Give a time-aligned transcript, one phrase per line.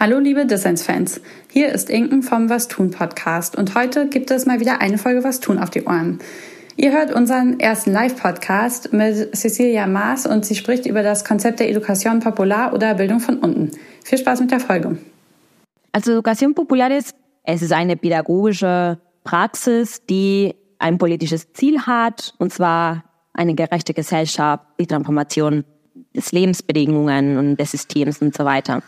[0.00, 1.20] Hallo liebe Dissens-Fans,
[1.50, 5.24] hier ist Inken vom Was tun Podcast und heute gibt es mal wieder eine Folge
[5.24, 6.20] Was tun auf die Ohren.
[6.76, 11.68] Ihr hört unseren ersten Live-Podcast mit Cecilia Maas und sie spricht über das Konzept der
[11.68, 13.72] Education Popular oder Bildung von unten.
[14.04, 14.98] Viel Spaß mit der Folge.
[15.90, 22.52] Also Education Popular ist, es ist eine pädagogische Praxis, die ein politisches Ziel hat, und
[22.52, 23.02] zwar
[23.32, 25.64] eine gerechte Gesellschaft, die Transformation
[26.14, 28.80] des Lebensbedingungen und des Systems und so weiter.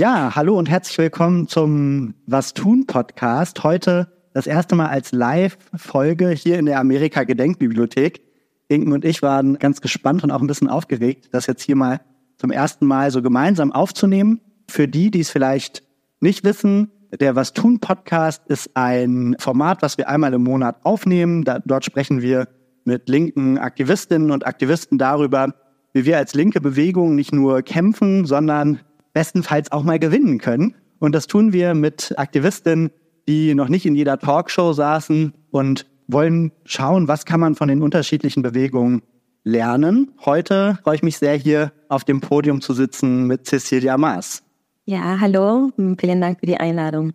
[0.00, 3.62] Ja, hallo und herzlich willkommen zum Was tun Podcast.
[3.62, 8.22] Heute das erste Mal als Live-Folge hier in der Amerika Gedenkbibliothek.
[8.68, 12.00] Inken und ich waren ganz gespannt und auch ein bisschen aufgeregt, das jetzt hier mal
[12.38, 14.40] zum ersten Mal so gemeinsam aufzunehmen.
[14.70, 15.82] Für die, die es vielleicht
[16.20, 21.44] nicht wissen, der Was tun Podcast ist ein Format, was wir einmal im Monat aufnehmen.
[21.44, 22.48] Da, dort sprechen wir
[22.86, 25.52] mit linken Aktivistinnen und Aktivisten darüber,
[25.92, 28.80] wie wir als linke Bewegung nicht nur kämpfen, sondern
[29.12, 30.74] bestenfalls auch mal gewinnen können.
[30.98, 32.90] Und das tun wir mit Aktivistinnen,
[33.28, 37.82] die noch nicht in jeder Talkshow saßen und wollen schauen, was kann man von den
[37.82, 39.02] unterschiedlichen Bewegungen
[39.44, 40.12] lernen.
[40.24, 44.42] Heute freue ich mich sehr, hier auf dem Podium zu sitzen mit Cecilia Maas.
[44.84, 47.12] Ja, hallo, vielen Dank für die Einladung.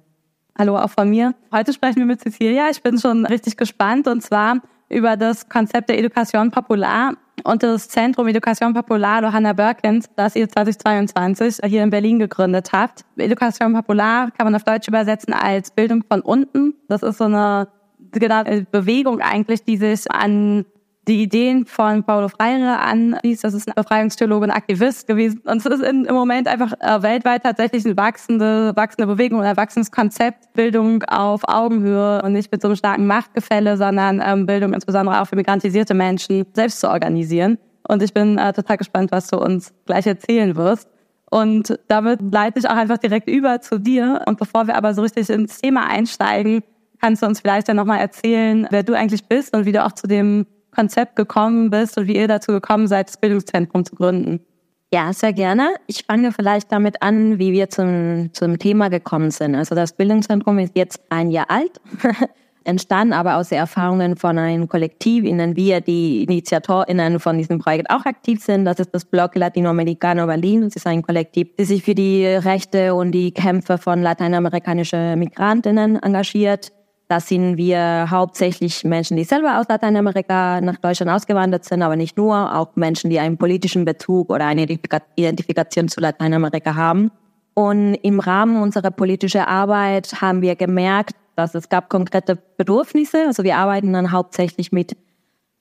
[0.58, 1.36] Hallo auch von mir.
[1.52, 2.70] Heute sprechen wir mit Cecilia.
[2.70, 7.89] Ich bin schon richtig gespannt und zwar über das Konzept der Education Popular und das
[7.89, 13.06] Zentrum Education Popular Johanna Birkins, das ihr 2022 hier in Berlin gegründet habt.
[13.17, 16.75] Education Popular kann man auf Deutsch übersetzen als Bildung von unten.
[16.88, 17.67] Das ist so eine
[18.11, 20.66] genau, Bewegung eigentlich, die sich an
[21.08, 23.44] die Ideen von Paulo Freire anliest.
[23.44, 25.42] Das ist ein Befreiungstheologe und Aktivist gewesen.
[25.45, 29.46] Und es ist in, im Moment einfach äh, weltweit tatsächlich eine wachsende, wachsende Bewegung und
[29.46, 30.53] ein wachsendes Konzept.
[30.53, 35.25] Bildung auf Augenhöhe und nicht mit so einem starken Machtgefälle, sondern ähm, Bildung insbesondere auch
[35.25, 37.57] für migrantisierte Menschen selbst zu organisieren.
[37.88, 40.90] Und ich bin äh, total gespannt, was du uns gleich erzählen wirst.
[41.30, 44.22] Und damit leite ich auch einfach direkt über zu dir.
[44.25, 46.63] Und bevor wir aber so richtig ins Thema einsteigen,
[47.01, 49.91] kannst du uns vielleicht dann nochmal erzählen, wer du eigentlich bist und wie du auch
[49.91, 54.41] zu dem Konzept gekommen bist und wie ihr dazu gekommen seid, das Bildungszentrum zu gründen.
[54.94, 55.75] Ja, sehr gerne.
[55.88, 59.56] Ich fange vielleicht damit an, wie wir zum, zum Thema gekommen sind.
[59.56, 61.81] Also das Bildungszentrum ist jetzt ein Jahr alt,
[62.63, 67.59] entstanden aber aus den Erfahrungen von einem Kollektiv, in dem wir die InitiatorInnen von diesem
[67.59, 68.66] Projekt auch aktiv sind.
[68.66, 70.62] Das ist das Blog Latinoamericano Berlin.
[70.62, 76.02] Das ist ein Kollektiv, das sich für die Rechte und die Kämpfe von lateinamerikanischen Migrantinnen
[76.02, 76.72] engagiert.
[77.08, 82.18] Da sind wir hauptsächlich Menschen, die selber aus Lateinamerika nach Deutschland ausgewandert sind, aber nicht
[82.18, 84.64] nur, auch Menschen, die einen politischen Bezug oder eine
[85.16, 87.12] Identifikation zu Lateinamerika haben.
[87.54, 93.26] Und im Rahmen unserer politischen Arbeit haben wir gemerkt, dass es gab konkrete Bedürfnisse.
[93.28, 94.98] Also wir arbeiten dann hauptsächlich mit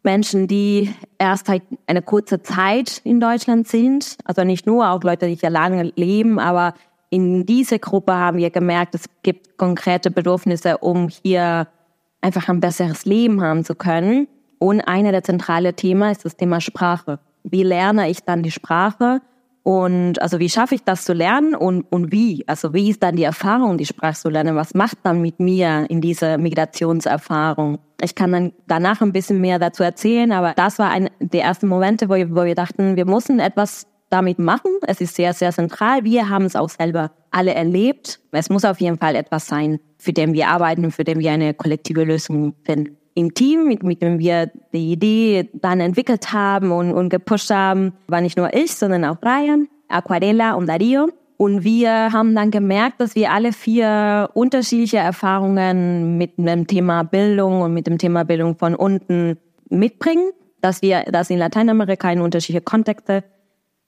[0.03, 4.17] Menschen, die erst halt eine kurze Zeit in Deutschland sind.
[4.25, 6.75] Also nicht nur, auch Leute, die hier lange leben, aber
[7.15, 11.69] in diese Gruppe haben wir gemerkt, es gibt konkrete Bedürfnisse, um hier
[12.21, 14.27] einfach ein besseres Leben haben zu können.
[14.59, 17.21] Und einer der zentralen Themen ist das Thema Sprache.
[17.45, 19.21] Wie lerne ich dann die Sprache?
[19.63, 22.43] Und also wie schaffe ich das zu lernen und, und wie?
[22.49, 24.57] Also wie ist dann die Erfahrung, die Sprache zu lernen?
[24.57, 27.79] Was macht dann mit mir in dieser Migrationserfahrung?
[28.03, 31.69] Ich kann dann danach ein bisschen mehr dazu erzählen, aber das war ein der ersten
[31.69, 34.71] Momente, wo, wo wir dachten, wir müssen etwas damit machen.
[34.87, 36.05] Es ist sehr, sehr zentral.
[36.05, 38.21] Wir haben es auch selber alle erlebt.
[38.31, 41.33] Es muss auf jeden Fall etwas sein, für den wir arbeiten und für den wir
[41.33, 42.97] eine kollektive Lösung finden.
[43.15, 47.93] Im Team, mit, mit dem wir die Idee dann entwickelt haben und, und gepusht haben,
[48.09, 51.09] war nicht nur ich, sondern auch Brian, Aquarella und Dario.
[51.37, 57.63] Und wir haben dann gemerkt, dass wir alle vier unterschiedliche Erfahrungen mit dem Thema Bildung
[57.63, 59.39] und mit dem Thema Bildung von unten
[59.69, 63.25] mitbringen, dass wir das in Lateinamerika in unterschiedliche Kontexte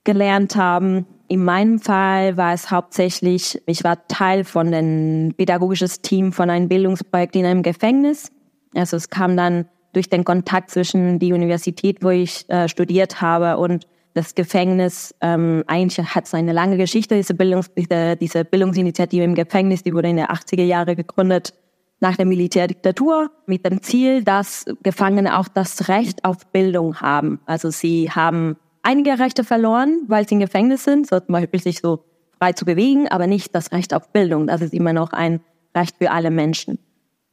[0.06, 1.04] gelernt haben.
[1.28, 6.68] In meinem Fall war es hauptsächlich, ich war Teil von dem pädagogischen Team von einem
[6.68, 8.30] Bildungsprojekt in einem Gefängnis.
[8.74, 13.58] Also es kam dann durch den Kontakt zwischen die Universität, wo ich äh, studiert habe,
[13.58, 15.14] und das Gefängnis.
[15.20, 19.92] Ähm, eigentlich hat es eine lange Geschichte, diese, Bildungs diese, diese Bildungsinitiative im Gefängnis, die
[19.92, 21.54] wurde in den 80er Jahren gegründet
[22.00, 27.40] nach der Militärdiktatur mit dem Ziel, dass Gefangene auch das Recht auf Bildung haben.
[27.46, 28.56] Also sie haben
[28.86, 32.04] einige Rechte verloren, weil sie im Gefängnis sind, so zum Beispiel sich so
[32.38, 34.46] frei zu bewegen, aber nicht das Recht auf Bildung.
[34.46, 35.40] Das ist immer noch ein
[35.74, 36.78] Recht für alle Menschen.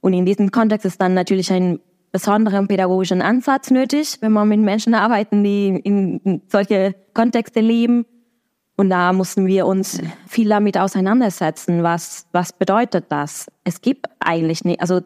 [0.01, 1.79] Und in diesem Kontext ist dann natürlich ein
[2.11, 8.05] besonderen pädagogischen Ansatz nötig, wenn man mit Menschen arbeiten, die in solche Kontexte leben.
[8.75, 11.83] Und da mussten wir uns viel damit auseinandersetzen.
[11.83, 13.47] Was, was bedeutet das?
[13.63, 15.01] Es gibt eigentlich nicht, also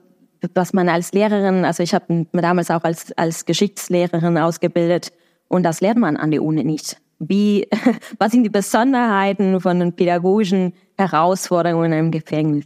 [0.54, 5.12] was man als Lehrerin, also ich habe damals auch als, als Geschichtslehrerin ausgebildet
[5.48, 6.98] und das lernt man an der Uni nicht.
[7.20, 7.68] Wie,
[8.20, 12.66] was sind die Besonderheiten von den pädagogischen Herausforderungen im Gefängnis?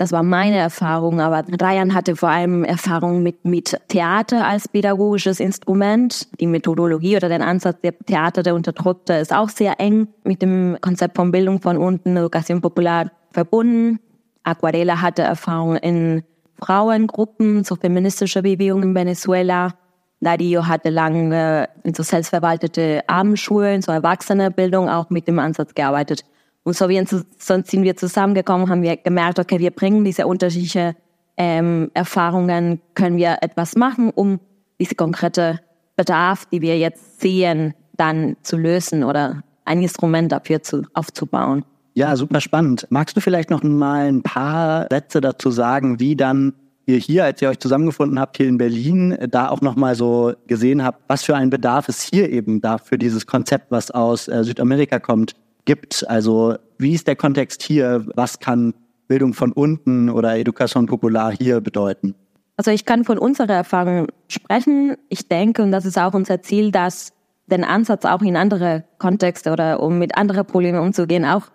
[0.00, 5.40] Das war meine Erfahrung, aber Ryan hatte vor allem Erfahrung mit, mit Theater als pädagogisches
[5.40, 6.26] Instrument.
[6.40, 10.78] Die Methodologie oder den Ansatz der Theater der Unterdrückte ist auch sehr eng mit dem
[10.80, 14.00] Konzept von Bildung von unten, Education Popular verbunden.
[14.42, 16.22] Aquarela hatte Erfahrung in
[16.58, 19.74] Frauengruppen, so feministische Bewegung in Venezuela.
[20.20, 26.24] Dario hatte lange in so selbstverwaltete Abendschulen, so Erwachsenenbildung auch mit dem Ansatz gearbeitet.
[26.62, 30.94] Und so, wie, so sind wir zusammengekommen, haben wir gemerkt, okay, wir bringen diese unterschiedlichen
[31.38, 34.40] ähm, Erfahrungen, können wir etwas machen, um
[34.78, 35.60] diese konkrete
[35.96, 41.64] Bedarf, die wir jetzt sehen, dann zu lösen oder ein Instrument dafür zu, aufzubauen.
[41.94, 42.86] Ja, super spannend.
[42.90, 46.54] Magst du vielleicht noch mal ein paar Sätze dazu sagen, wie dann
[46.92, 50.32] ihr hier, als ihr euch zusammengefunden habt, hier in Berlin, da auch noch mal so
[50.46, 54.28] gesehen habt, was für ein Bedarf es hier eben da für dieses Konzept, was aus
[54.28, 55.34] äh, Südamerika kommt,
[55.64, 56.08] gibt.
[56.08, 58.06] Also wie ist der Kontext hier?
[58.14, 58.74] Was kann
[59.08, 62.14] Bildung von unten oder Education Popular hier bedeuten?
[62.56, 64.96] Also ich kann von unserer Erfahrung sprechen.
[65.08, 67.12] Ich denke, und das ist auch unser Ziel, dass
[67.46, 71.46] den Ansatz auch in andere Kontexte oder um mit anderen Problemen umzugehen, auch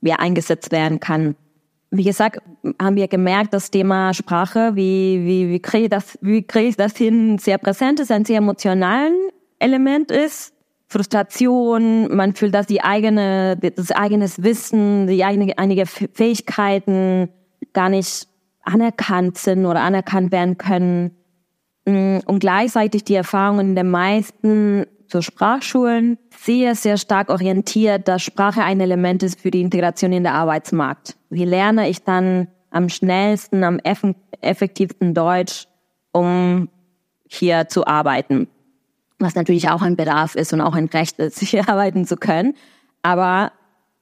[0.00, 1.36] mehr eingesetzt werden kann.
[1.96, 2.40] Wie gesagt,
[2.82, 6.76] haben wir gemerkt, das Thema Sprache, wie, wie, wie kriege ich das, wie kriege ich
[6.76, 9.14] das hin, sehr präsent ist, ein sehr emotionalen
[9.60, 10.52] Element ist.
[10.88, 17.28] Frustration, man fühlt, dass die eigene, das eigenes Wissen, die eigene, einige Fähigkeiten
[17.72, 18.26] gar nicht
[18.64, 21.12] anerkannt sind oder anerkannt werden können.
[21.86, 28.62] Mm, und gleichzeitig die Erfahrungen den meisten so Sprachschulen sehr, sehr stark orientiert, dass Sprache
[28.62, 31.16] ein Element ist für die Integration in der Arbeitsmarkt.
[31.30, 33.78] Wie lerne ich dann am schnellsten, am
[34.40, 35.66] effektivsten Deutsch,
[36.12, 36.68] um
[37.28, 38.48] hier zu arbeiten?
[39.18, 42.54] was natürlich auch ein Bedarf ist und auch ein Recht ist, hier arbeiten zu können.
[43.02, 43.52] Aber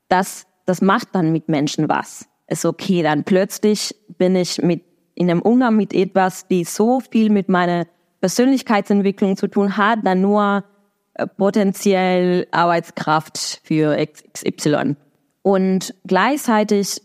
[0.09, 2.29] das, das macht dann mit Menschen was.
[2.47, 4.83] Ist okay, dann plötzlich bin ich mit,
[5.15, 7.87] in einem Umgang mit etwas, die so viel mit meiner
[8.21, 10.65] Persönlichkeitsentwicklung zu tun hat, dann nur
[11.37, 14.97] potenziell Arbeitskraft für XY.
[15.43, 17.03] Und gleichzeitig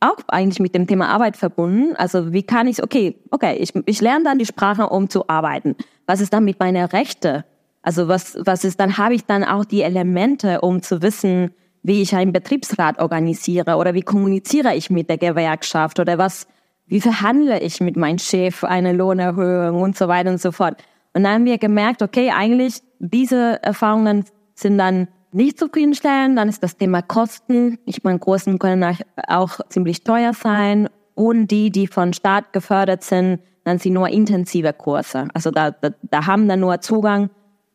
[0.00, 1.96] auch eigentlich mit dem Thema Arbeit verbunden.
[1.96, 5.76] Also wie kann ich, okay, okay, ich, ich lerne dann die Sprache, um zu arbeiten.
[6.06, 7.44] Was ist dann mit meiner Rechte?
[7.82, 12.02] Also was, was ist, dann habe ich dann auch die Elemente, um zu wissen, wie
[12.02, 16.48] ich einen Betriebsrat organisiere oder wie kommuniziere ich mit der Gewerkschaft oder was,
[16.86, 20.82] wie verhandle ich mit meinem Chef eine Lohnerhöhung und so weiter und so fort.
[21.14, 26.38] Und dann haben wir gemerkt, okay, eigentlich diese Erfahrungen sind dann nicht zufriedenstellend.
[26.38, 27.78] Dann ist das Thema Kosten.
[27.84, 28.96] Ich meine, Großen können
[29.28, 30.88] auch ziemlich teuer sein.
[31.14, 35.28] Und die, die von Staat gefördert sind, dann sind nur intensive Kurse.
[35.34, 37.30] Also da, da, da haben dann nur Zugang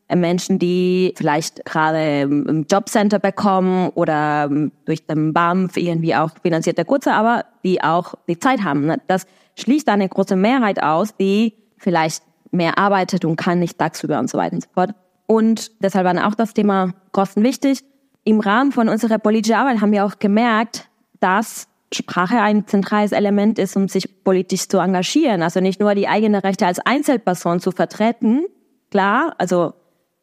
[0.08, 6.30] äh, Menschen, die vielleicht gerade im Jobcenter bekommen oder ähm, durch den BAMF irgendwie auch
[6.42, 8.86] finanzierte Kurse, aber die auch die Zeit haben.
[8.86, 9.02] Ne?
[9.08, 9.26] Das
[9.60, 14.38] schließt eine große Mehrheit aus, die vielleicht mehr arbeitet und kann nicht tagsüber und so
[14.38, 14.92] weiter und so fort.
[15.32, 17.80] Und deshalb war auch das Thema Kosten wichtig.
[18.26, 20.90] Im Rahmen von unserer politischen Arbeit haben wir auch gemerkt,
[21.22, 25.42] dass Sprache ein zentrales Element ist, um sich politisch zu engagieren.
[25.42, 28.44] Also nicht nur die eigenen Rechte als Einzelperson zu vertreten,
[28.90, 29.72] klar, also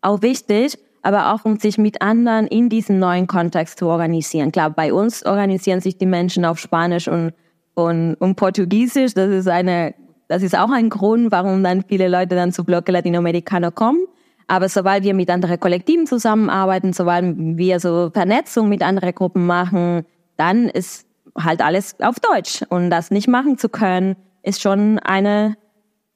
[0.03, 4.53] auch wichtig, aber auch um sich mit anderen in diesem neuen Kontext zu organisieren.
[4.53, 7.33] Klar, bei uns organisieren sich die Menschen auf Spanisch und,
[7.73, 9.15] und, und Portugiesisch.
[9.15, 9.95] Das ist eine,
[10.29, 14.07] das ist auch ein Grund, warum dann viele Leute dann zu Blocke Latinoamericano kommen.
[14.49, 20.07] Aber sobald wir mit anderen Kollektiven zusammenarbeiten, sobald wir so Vernetzung mit anderen Gruppen machen,
[20.37, 21.07] dann ist
[21.39, 22.63] halt alles auf Deutsch.
[22.71, 25.57] Und das nicht machen zu können, ist schon eine,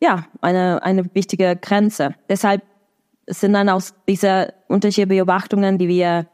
[0.01, 2.15] ja, eine, eine wichtige Grenze.
[2.31, 2.63] Deshalb
[3.27, 6.27] sind dann aus dieser unterschiedlichen Beobachtungen, die wir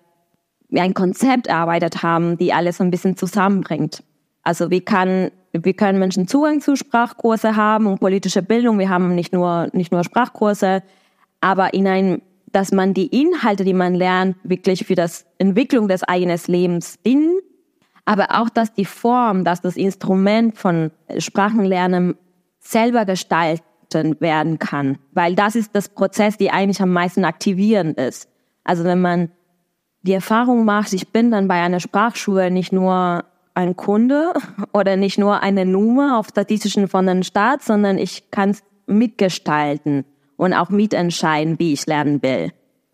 [0.69, 4.05] wie ein Konzept erarbeitet haben, die alles ein bisschen zusammenbringt.
[4.43, 8.79] Also wie kann, wie können Menschen Zugang zu Sprachkurse haben und politische Bildung?
[8.79, 10.83] Wir haben nicht nur, nicht nur Sprachkurse,
[11.41, 16.03] aber in ein, dass man die Inhalte, die man lernt, wirklich für das Entwicklung des
[16.03, 17.39] eigenen Lebens dienen
[18.09, 22.17] aber auch, dass die Form, dass das Instrument von Sprachenlernen
[22.59, 28.31] selber gestalten werden kann, weil das ist das Prozess, die eigentlich am meisten aktivierend ist.
[28.65, 29.31] Also wenn man
[30.01, 34.33] die Erfahrung macht, ich bin dann bei einer Sprachschule nicht nur ein Kunde
[34.73, 40.07] oder nicht nur eine Nummer auf statistischen von den Staat, sondern ich kann mitgestalten
[40.39, 42.53] und auch mitentscheiden, wie ich lernen will.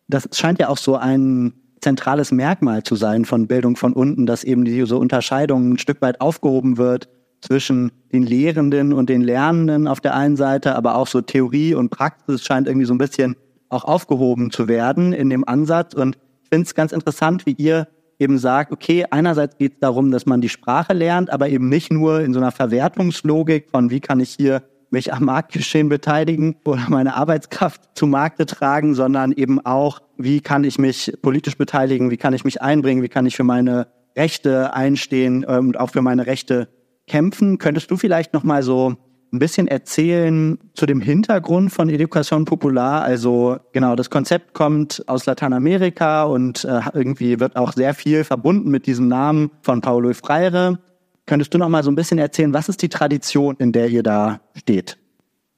[0.09, 4.43] Das scheint ja auch so ein zentrales Merkmal zu sein von Bildung von unten, dass
[4.43, 7.09] eben diese Unterscheidung ein Stück weit aufgehoben wird
[7.41, 11.91] zwischen den Lehrenden und den Lernenden auf der einen Seite, aber auch so Theorie und
[11.91, 13.37] Praxis scheint irgendwie so ein bisschen
[13.69, 15.93] auch aufgehoben zu werden in dem Ansatz.
[15.93, 17.87] Und ich finde es ganz interessant, wie ihr
[18.19, 21.93] eben sagt, okay, einerseits geht es darum, dass man die Sprache lernt, aber eben nicht
[21.93, 24.63] nur in so einer Verwertungslogik von, wie kann ich hier
[24.95, 30.65] mich am Marktgeschehen beteiligen oder meine Arbeitskraft zu Markte tragen, sondern eben auch, wie kann
[30.65, 34.73] ich mich politisch beteiligen, wie kann ich mich einbringen, wie kann ich für meine Rechte
[34.73, 36.69] einstehen ähm, und auch für meine Rechte
[37.07, 37.59] kämpfen.
[37.59, 38.95] Könntest du vielleicht noch mal so
[39.33, 43.03] ein bisschen erzählen zu dem Hintergrund von Education Popular?
[43.03, 48.71] Also genau, das Konzept kommt aus Lateinamerika und äh, irgendwie wird auch sehr viel verbunden
[48.71, 50.79] mit diesem Namen von Paulo Freire.
[51.27, 54.03] Könntest du noch mal so ein bisschen erzählen, was ist die Tradition, in der ihr
[54.03, 54.99] da steht?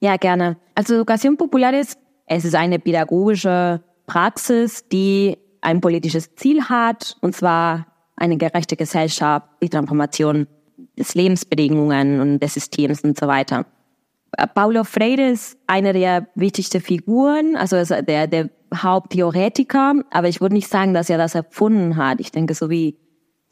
[0.00, 0.56] Ja, gerne.
[0.74, 7.34] Also Education Popular ist, es ist eine pädagogische Praxis, die ein politisches Ziel hat, und
[7.34, 10.46] zwar eine gerechte Gesellschaft, die Transformation
[10.98, 13.66] des Lebensbedingungen und des Systems und so weiter.
[14.54, 20.68] Paulo Freire ist eine der wichtigsten Figuren, also der, der Haupttheoretiker, aber ich würde nicht
[20.68, 22.20] sagen, dass er das erfunden hat.
[22.20, 22.96] Ich denke, so wie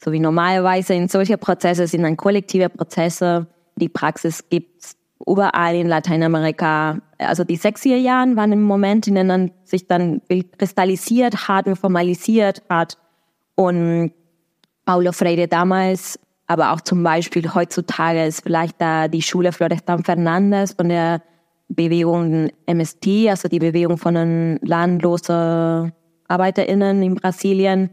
[0.05, 3.47] so wie normalerweise in solche Prozesse sind dann kollektive Prozesse.
[3.75, 4.95] Die Praxis gibt's
[5.25, 6.99] überall in Lateinamerika.
[7.17, 10.21] Also die 60er Jahren waren im Moment, in denen sich dann
[10.59, 12.99] kristallisiert hat und formalisiert hat.
[13.55, 14.11] Und
[14.85, 20.73] Paulo Freire damals, aber auch zum Beispiel heutzutage ist vielleicht da die Schule Florestan Fernandes
[20.73, 21.23] von der
[21.67, 25.93] Bewegung MST, also die Bewegung von den landlosen
[26.27, 27.89] ArbeiterInnen in Brasilien,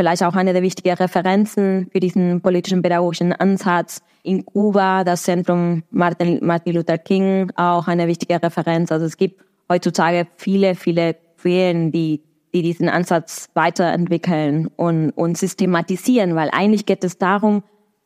[0.00, 4.00] vielleicht auch eine der wichtigen Referenzen für diesen politischen pädagogischen Ansatz.
[4.22, 8.90] In Kuba das Zentrum Martin, Martin Luther King auch eine wichtige Referenz.
[8.90, 12.22] Also es gibt heutzutage viele, viele Quellen, die,
[12.54, 17.62] die diesen Ansatz weiterentwickeln und, und systematisieren, weil eigentlich geht es darum,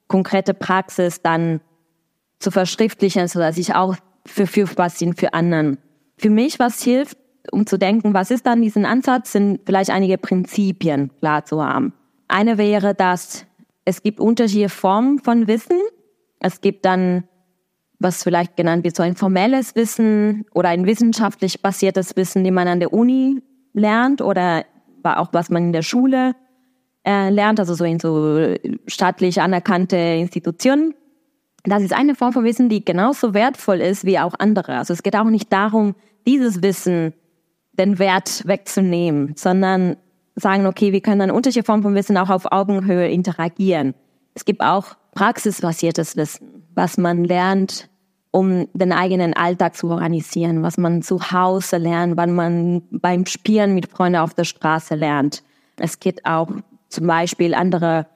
[0.09, 1.61] konkrete Praxis dann
[2.41, 3.95] zu verschriftlichen, sodass ich auch
[4.27, 5.79] verfügbar sind für anderen.
[6.17, 7.17] Für mich, was hilft,
[7.53, 11.93] um zu denken, was ist dann diesen Ansatz, sind vielleicht einige Prinzipien klar zu haben.
[12.29, 13.47] Eine wäre, dass
[13.85, 15.79] es gibt unterschiedliche Formen von Wissen.
[16.41, 17.25] Es gibt dann,
[17.99, 22.69] was vielleicht genannt wird, so ein formelles Wissen oder ein wissenschaftlich basiertes Wissen, den man
[22.69, 24.65] an der Uni lernt oder
[25.03, 26.35] auch was man in der Schule
[27.07, 28.55] äh, lernt, also so in so
[28.87, 30.95] staatlich anerkannte Institutionen.
[31.65, 34.77] Das ist eine Form von Wissen, die genauso wertvoll ist wie auch andere.
[34.77, 35.95] Also es geht auch nicht darum,
[36.27, 37.15] dieses Wissen
[37.79, 39.97] den Wert wegzunehmen, sondern
[40.37, 43.95] sagen, okay, wir können eine unterschiedliche Form von Wissen auch auf Augenhöhe interagieren.
[44.35, 47.89] Es gibt auch praxisbasiertes Wissen, was man lernt,
[48.31, 53.75] um den eigenen Alltag zu organisieren, was man zu Hause lernt, wann man beim Spielen
[53.75, 55.45] mit Freunden auf der Straße lernt.
[55.77, 56.49] Es gibt auch
[56.89, 58.07] zum Beispiel andere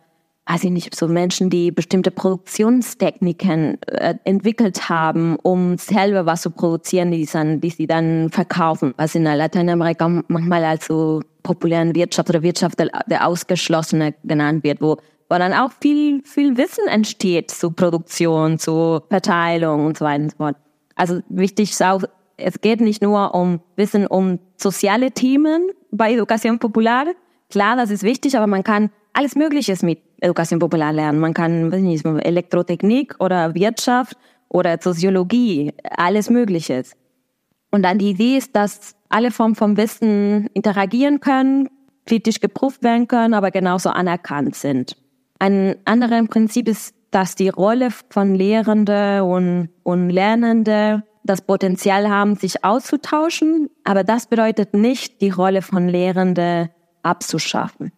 [0.48, 6.50] weiß ich nicht, so Menschen, die bestimmte Produktionstechniken äh, entwickelt haben, um selber was zu
[6.50, 12.30] produzieren, die, dann, die sie dann verkaufen, was in Lateinamerika manchmal als so populären Wirtschaft
[12.30, 14.96] oder Wirtschaft der, der Ausgeschlossene genannt wird, wo,
[15.28, 20.30] wo dann auch viel, viel Wissen entsteht zu Produktion, zu Verteilung und so weiter und
[20.30, 20.56] so fort.
[20.94, 22.02] Also wichtig ist auch,
[22.38, 27.06] es geht nicht nur um Wissen um soziale Themen bei Education Popular.
[27.50, 31.20] Klar, das ist wichtig, aber man kann alles Mögliche mit Education Popular lernen.
[31.20, 34.16] Man kann weiß nicht, Elektrotechnik oder Wirtschaft
[34.48, 36.82] oder Soziologie, alles Mögliche.
[37.70, 41.68] Und dann die Idee ist, dass alle Formen von Wissen interagieren können,
[42.06, 44.96] kritisch geprüft werden können, aber genauso anerkannt sind.
[45.38, 52.36] Ein anderes Prinzip ist, dass die Rolle von Lehrende und, und Lernende das Potenzial haben,
[52.36, 56.70] sich auszutauschen, aber das bedeutet nicht, die Rolle von Lehrende
[57.02, 57.92] abzuschaffen.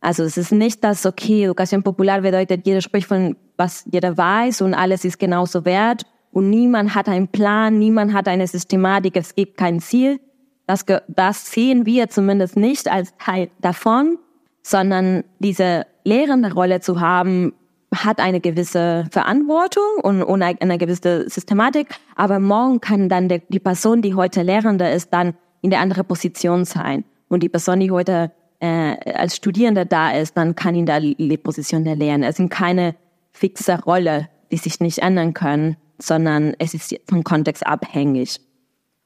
[0.00, 4.62] Also es ist nicht das, okay, Education Popular bedeutet, jeder spricht von, was jeder weiß
[4.62, 9.34] und alles ist genauso wert und niemand hat einen Plan, niemand hat eine Systematik, es
[9.34, 10.20] gibt kein Ziel.
[10.66, 14.18] Das, das sehen wir zumindest nicht als Teil davon,
[14.62, 17.52] sondern diese lehrende Rolle zu haben,
[17.92, 23.58] hat eine gewisse Verantwortung und, und eine gewisse Systematik, aber morgen kann dann der, die
[23.58, 27.04] Person, die heute Lehrende ist, dann in der anderen Position sein.
[27.28, 31.36] Und die Person, die heute äh, als Studierender da ist, dann kann ihn da die
[31.38, 32.22] Position erlernen.
[32.22, 32.94] Es sind keine
[33.32, 38.40] fixe Rolle, die sich nicht ändern können, sondern es ist vom Kontext abhängig.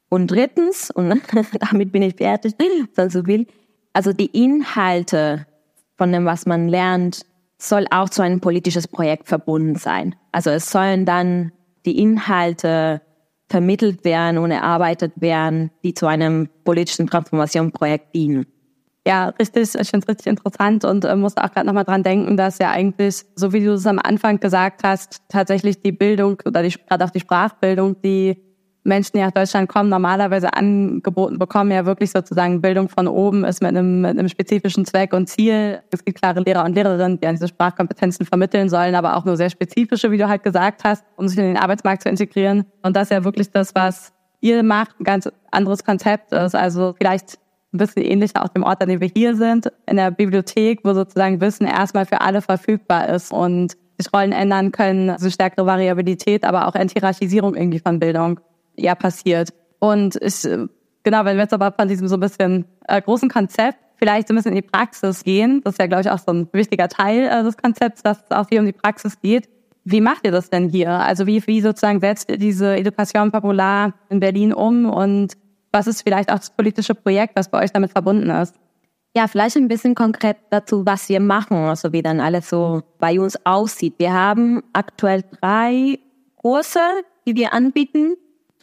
[0.09, 1.21] Und drittens, und
[1.71, 3.47] damit bin ich fertig, wenn so will,
[3.93, 5.47] also die Inhalte
[5.97, 7.25] von dem, was man lernt,
[7.57, 10.15] soll auch zu einem politisches Projekt verbunden sein.
[10.31, 11.53] Also es sollen dann
[11.85, 13.01] die Inhalte
[13.47, 18.47] vermittelt werden und erarbeitet werden, die zu einem politischen Transformationsprojekt dienen.
[19.07, 19.75] Ja, richtig.
[19.75, 22.71] Ich finde es richtig interessant und äh, muss auch gerade nochmal dran denken, dass ja
[22.71, 27.11] eigentlich, so wie du es am Anfang gesagt hast, tatsächlich die Bildung oder gerade auch
[27.11, 28.41] die Sprachbildung, die
[28.83, 33.61] Menschen, die nach Deutschland kommen, normalerweise angeboten bekommen, ja wirklich sozusagen Bildung von oben ist
[33.61, 35.81] mit einem, mit einem spezifischen Zweck und Ziel.
[35.91, 39.37] Es gibt klare Lehrer und Lehrerinnen, die an diese Sprachkompetenzen vermitteln sollen, aber auch nur
[39.37, 42.65] sehr spezifische, wie du halt gesagt hast, um sich in den Arbeitsmarkt zu integrieren.
[42.81, 46.55] Und das ist ja wirklich das, was ihr macht, ein ganz anderes Konzept ist.
[46.55, 47.39] Also vielleicht
[47.75, 50.93] ein bisschen ähnlicher aus dem Ort, an dem wir hier sind, in der Bibliothek, wo
[50.93, 56.43] sozusagen Wissen erstmal für alle verfügbar ist und sich Rollen ändern können, also stärkere Variabilität,
[56.43, 58.39] aber auch Enthierarchisierung irgendwie von Bildung
[58.75, 59.53] ja passiert.
[59.79, 60.67] Und ich, äh,
[61.03, 64.33] genau, wenn wir jetzt aber von diesem so ein bisschen äh, großen Konzept vielleicht so
[64.33, 66.89] ein bisschen in die Praxis gehen, das ist ja, glaube ich, auch so ein wichtiger
[66.89, 69.47] Teil äh, des Konzepts, dass es auch hier um die Praxis geht.
[69.85, 70.89] Wie macht ihr das denn hier?
[70.89, 75.33] Also wie, wie sozusagen setzt ihr diese Education Popular in Berlin um und
[75.75, 78.55] was ist vielleicht auch das politische Projekt, was bei euch damit verbunden ist?
[79.15, 83.19] Ja, vielleicht ein bisschen konkret dazu, was wir machen, also wie dann alles so bei
[83.19, 83.93] uns aussieht.
[83.97, 85.99] Wir haben aktuell drei
[86.35, 86.79] Kurse,
[87.25, 88.15] die wir anbieten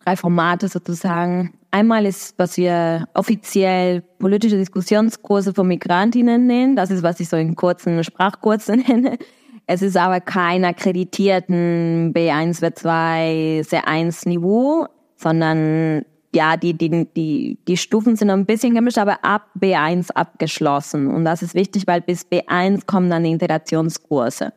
[0.05, 1.55] drei Formate sozusagen.
[1.71, 6.77] Einmal ist, was wir offiziell politische Diskussionskurse für Migrantinnen nennen.
[6.77, 9.19] Das ist, was ich so in kurzen Sprachkursen nenne.
[9.67, 16.05] Es ist aber kein akkreditierten B1, B2, C1 Niveau, sondern
[16.35, 21.09] ja, die, die, die, die Stufen sind ein bisschen gemischt, aber ab B1 abgeschlossen.
[21.09, 24.53] Und das ist wichtig, weil bis B1 kommen dann die Integrationskurse.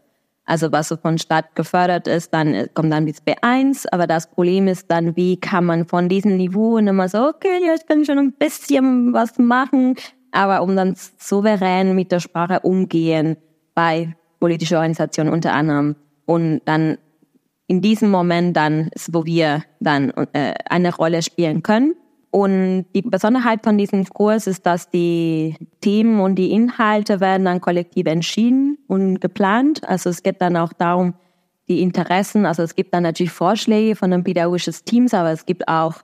[0.45, 4.29] Also was so von Stadt gefördert ist, dann äh, kommt dann bis B1, aber das
[4.29, 8.05] Problem ist dann, wie kann man von diesem Niveau immer so, okay, ja, ich kann
[8.05, 9.95] schon ein bisschen was machen,
[10.31, 13.37] aber um dann souverän mit der Sprache umgehen
[13.73, 16.99] bei politischer Organisation unter anderem und dann
[17.67, 21.95] in diesem Moment dann ist, wo wir dann äh, eine Rolle spielen können
[22.35, 27.61] und die Besonderheit von diesem Kurs ist, dass die Themen und die Inhalte werden dann
[27.61, 29.87] kollektiv entschieden und geplant.
[29.87, 31.13] Also es geht dann auch darum,
[31.69, 35.65] die Interessen, also es gibt dann natürlich Vorschläge von einem pädagogischen Teams, aber es gibt
[35.69, 36.01] auch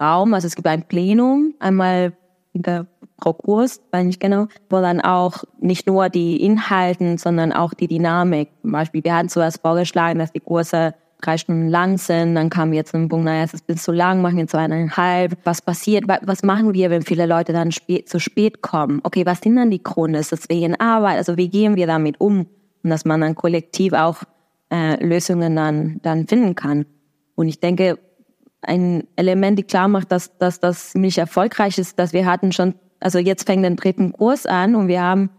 [0.00, 2.14] Raum, also es gibt ein Plenum, einmal
[3.16, 7.86] pro Kurs, weiß nicht genau, wo dann auch nicht nur die Inhalten, sondern auch die
[7.86, 8.48] Dynamik.
[8.62, 12.34] Zum Beispiel, wir hatten zuerst vorgeschlagen, dass die Kurse drei Stunden lang sind.
[12.34, 15.36] Dann kam jetzt ein Punkt, naja, es ist bisschen zu lang, machen jetzt zweieinhalb.
[15.44, 16.04] Was passiert?
[16.06, 19.00] Was machen wir, wenn viele Leute dann spät, zu spät kommen?
[19.02, 20.18] Okay, was sind dann die Gründe?
[20.18, 21.16] Ist das wegen Arbeit?
[21.16, 22.46] Also wie gehen wir damit um?
[22.82, 24.22] Und dass man dann kollektiv auch
[24.72, 26.86] äh, Lösungen dann, dann finden kann.
[27.34, 27.98] Und ich denke,
[28.62, 32.74] ein Element, die klar macht, dass, dass das ziemlich erfolgreich ist, dass wir hatten schon,
[33.00, 35.30] also jetzt fängt den dritten Kurs an und wir haben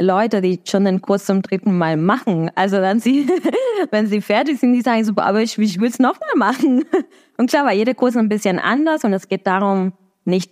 [0.00, 2.50] Leute, die schon den Kurs zum dritten Mal machen.
[2.54, 3.28] Also dann sie,
[3.90, 6.84] wenn sie fertig sind, die sagen so, aber ich, ich will es nochmal machen.
[7.36, 9.92] Und klar, weil jeder Kurs ein bisschen anders und es geht darum,
[10.24, 10.50] nicht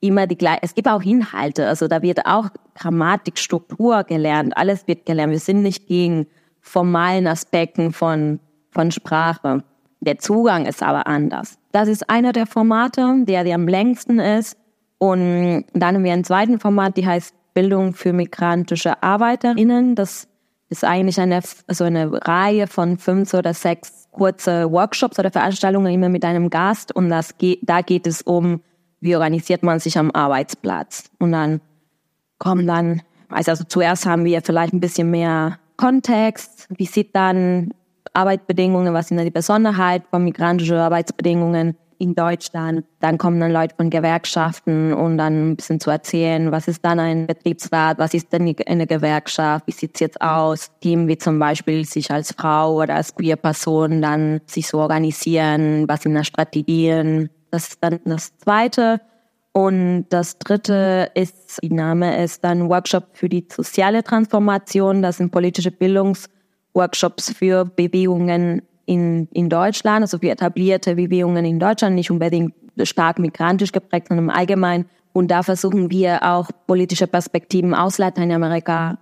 [0.00, 4.88] immer die gleiche, es gibt auch Inhalte, also da wird auch Grammatik, Struktur gelernt, alles
[4.88, 5.32] wird gelernt.
[5.32, 6.26] Wir sind nicht gegen
[6.62, 9.62] formalen Aspekten von, von Sprache.
[10.00, 11.58] Der Zugang ist aber anders.
[11.70, 14.56] Das ist einer der Formate, der, der am längsten ist.
[14.98, 19.94] Und dann haben wir einen zweiten Format, die heißt Bildung für migrantische Arbeiterinnen.
[19.94, 20.28] Das
[20.68, 26.08] ist eigentlich eine, also eine Reihe von fünf oder sechs kurze Workshops oder Veranstaltungen immer
[26.08, 26.94] mit einem Gast.
[26.94, 28.60] Und das geht, da geht es um,
[29.00, 31.10] wie organisiert man sich am Arbeitsplatz.
[31.18, 31.60] Und dann
[32.38, 36.66] kommen dann, also zuerst haben wir vielleicht ein bisschen mehr Kontext.
[36.70, 37.72] Wie sieht dann
[38.14, 41.76] Arbeitsbedingungen, was sind da die Besonderheiten von migrantischen Arbeitsbedingungen?
[42.02, 42.84] In Deutschland.
[42.98, 46.98] Dann kommen dann Leute von Gewerkschaften und dann ein bisschen zu erzählen, was ist dann
[46.98, 50.72] ein Betriebsrat, was ist denn eine Gewerkschaft, wie sieht's jetzt aus?
[50.80, 56.02] Themen wie zum Beispiel sich als Frau oder als Queer-Person dann sich so organisieren, was
[56.02, 57.30] sind da Strategien.
[57.52, 59.00] Das ist dann das Zweite.
[59.52, 65.02] Und das dritte ist, die Name ist dann Workshop für die soziale Transformation.
[65.02, 68.62] Das sind politische Bildungsworkshops für Bewegungen
[68.92, 74.26] in, in Deutschland, also für etablierte Bewegungen in Deutschland, nicht unbedingt stark migrantisch geprägt, sondern
[74.26, 74.86] im Allgemeinen.
[75.12, 78.98] Und da versuchen wir auch politische Perspektiven aus Lateinamerika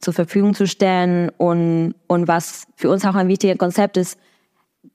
[0.00, 1.30] zur Verfügung zu stellen.
[1.36, 4.18] Und, und was für uns auch ein wichtiger Konzept ist,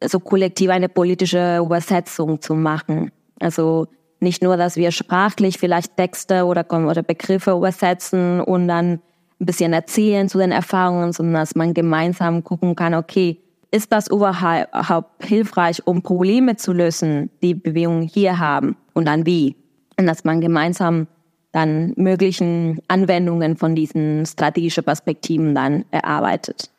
[0.04, 3.12] so kollektiv eine politische Übersetzung zu machen.
[3.40, 3.88] Also
[4.20, 9.02] nicht nur, dass wir sprachlich vielleicht Texte oder, oder Begriffe übersetzen und dann
[9.42, 13.40] ein bisschen erzählen zu den Erfahrungen, sondern dass man gemeinsam gucken kann, okay,
[13.72, 19.56] ist das überhaupt hilfreich, um Probleme zu lösen, die Bewegungen hier haben und dann wie?
[19.98, 21.08] Und dass man gemeinsam
[21.52, 26.70] dann möglichen Anwendungen von diesen strategischen Perspektiven dann erarbeitet.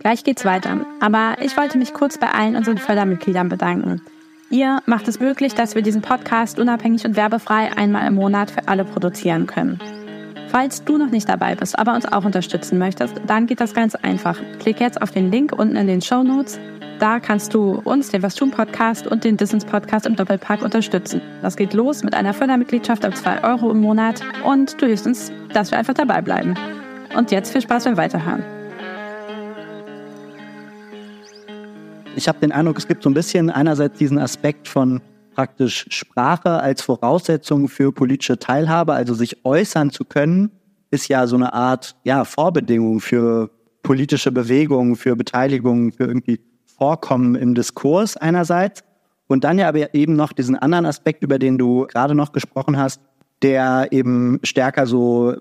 [0.00, 0.84] Gleich geht's weiter.
[1.00, 4.02] Aber ich wollte mich kurz bei allen unseren Fördermitgliedern bedanken.
[4.50, 8.68] Ihr macht es möglich, dass wir diesen Podcast unabhängig und werbefrei einmal im Monat für
[8.68, 9.80] alle produzieren können.
[10.56, 13.96] Falls du noch nicht dabei bist, aber uns auch unterstützen möchtest, dann geht das ganz
[13.96, 14.38] einfach.
[14.60, 16.60] Klick jetzt auf den Link unten in den Show Notes.
[17.00, 21.20] Da kannst du uns, den Was tun Podcast und den Distance Podcast im Doppelpack unterstützen.
[21.42, 25.32] Das geht los mit einer Fördermitgliedschaft ab 2 Euro im Monat und du hilfst uns,
[25.52, 26.54] dass wir einfach dabei bleiben.
[27.16, 28.44] Und jetzt viel Spaß beim Weiterhören.
[32.14, 35.00] Ich habe den Eindruck, es gibt so ein bisschen einerseits diesen Aspekt von
[35.34, 40.50] praktisch Sprache als Voraussetzung für politische Teilhabe, also sich äußern zu können,
[40.90, 43.50] ist ja so eine Art ja, Vorbedingung für
[43.82, 46.40] politische Bewegungen, für Beteiligung, für irgendwie
[46.78, 48.82] Vorkommen im Diskurs einerseits.
[49.26, 52.76] Und dann ja aber eben noch diesen anderen Aspekt, über den du gerade noch gesprochen
[52.76, 53.00] hast,
[53.42, 55.34] der eben stärker so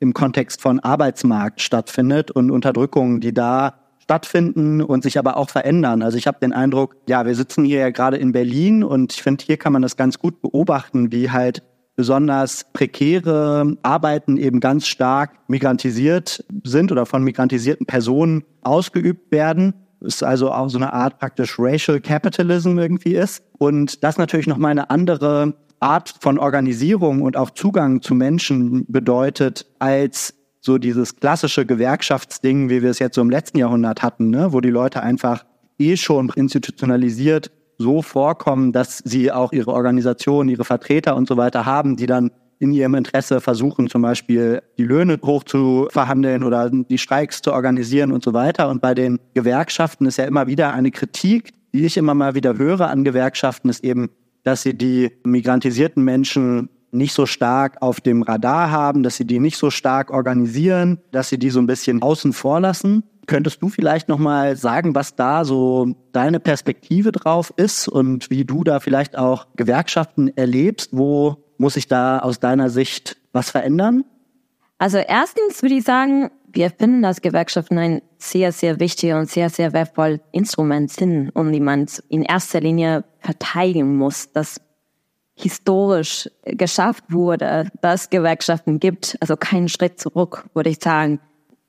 [0.00, 3.74] im Kontext von Arbeitsmarkt stattfindet und Unterdrückungen, die da
[4.08, 6.00] stattfinden und sich aber auch verändern.
[6.00, 9.22] Also ich habe den Eindruck, ja, wir sitzen hier ja gerade in Berlin und ich
[9.22, 11.62] finde, hier kann man das ganz gut beobachten, wie halt
[11.94, 19.74] besonders prekäre Arbeiten eben ganz stark migrantisiert sind oder von migrantisierten Personen ausgeübt werden.
[20.00, 23.42] Es also auch so eine Art praktisch Racial Capitalism irgendwie ist.
[23.58, 29.66] Und das natürlich nochmal eine andere Art von Organisierung und auch Zugang zu Menschen bedeutet
[29.78, 34.52] als so dieses klassische Gewerkschaftsding, wie wir es jetzt so im letzten Jahrhundert hatten, ne?
[34.52, 35.44] wo die Leute einfach
[35.78, 41.64] eh schon institutionalisiert so vorkommen, dass sie auch ihre Organisation, ihre Vertreter und so weiter
[41.64, 46.70] haben, die dann in ihrem Interesse versuchen, zum Beispiel die Löhne hoch zu verhandeln oder
[46.70, 48.68] die Streiks zu organisieren und so weiter.
[48.68, 52.58] Und bei den Gewerkschaften ist ja immer wieder eine Kritik, die ich immer mal wieder
[52.58, 54.10] höre an Gewerkschaften, ist eben,
[54.42, 59.40] dass sie die migrantisierten Menschen nicht so stark auf dem Radar haben, dass sie die
[59.40, 63.04] nicht so stark organisieren, dass sie die so ein bisschen außen vor lassen.
[63.26, 68.44] Könntest du vielleicht noch mal sagen, was da so deine Perspektive drauf ist und wie
[68.44, 70.90] du da vielleicht auch Gewerkschaften erlebst?
[70.92, 74.04] Wo muss sich da aus deiner Sicht was verändern?
[74.78, 79.50] Also erstens würde ich sagen, wir finden, dass Gewerkschaften ein sehr, sehr wichtiger und sehr,
[79.50, 84.32] sehr wertvolles Instrument sind, um die man in erster Linie verteidigen muss.
[84.32, 84.60] Das
[85.42, 89.16] historisch geschafft wurde, dass Gewerkschaften gibt.
[89.20, 91.20] Also keinen Schritt zurück, würde ich sagen.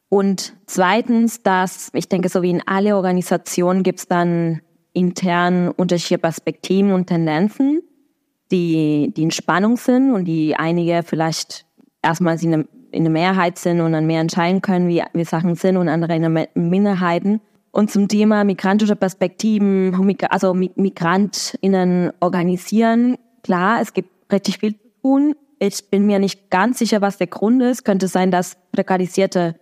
[0.10, 4.62] Und zweitens, dass ich denke, so wie in alle Organisationen gibt es dann
[4.93, 7.82] intern unterschiedliche Perspektiven und Tendenzen,
[8.51, 11.65] die, die in Spannung sind und die einige vielleicht
[12.01, 15.89] erstmal in der Mehrheit sind und dann mehr entscheiden können, wie, wie Sachen sind und
[15.89, 17.41] andere in der Minderheiten.
[17.71, 23.17] Und zum Thema migrantische Perspektiven, also MigrantInnen organisieren,
[23.49, 25.35] Klar, es gibt richtig viel zu tun.
[25.57, 27.83] Ich bin mir nicht ganz sicher, was der Grund ist.
[27.83, 29.55] Könnte sein, dass prekarisierte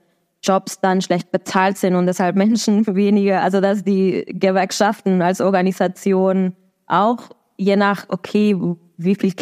[0.43, 6.53] Jobs dann schlecht bezahlt sind und deshalb Menschen weniger, also dass die Gewerkschaften als Organisation
[6.85, 8.57] auch je nach, okay,
[8.97, 9.33] wie viel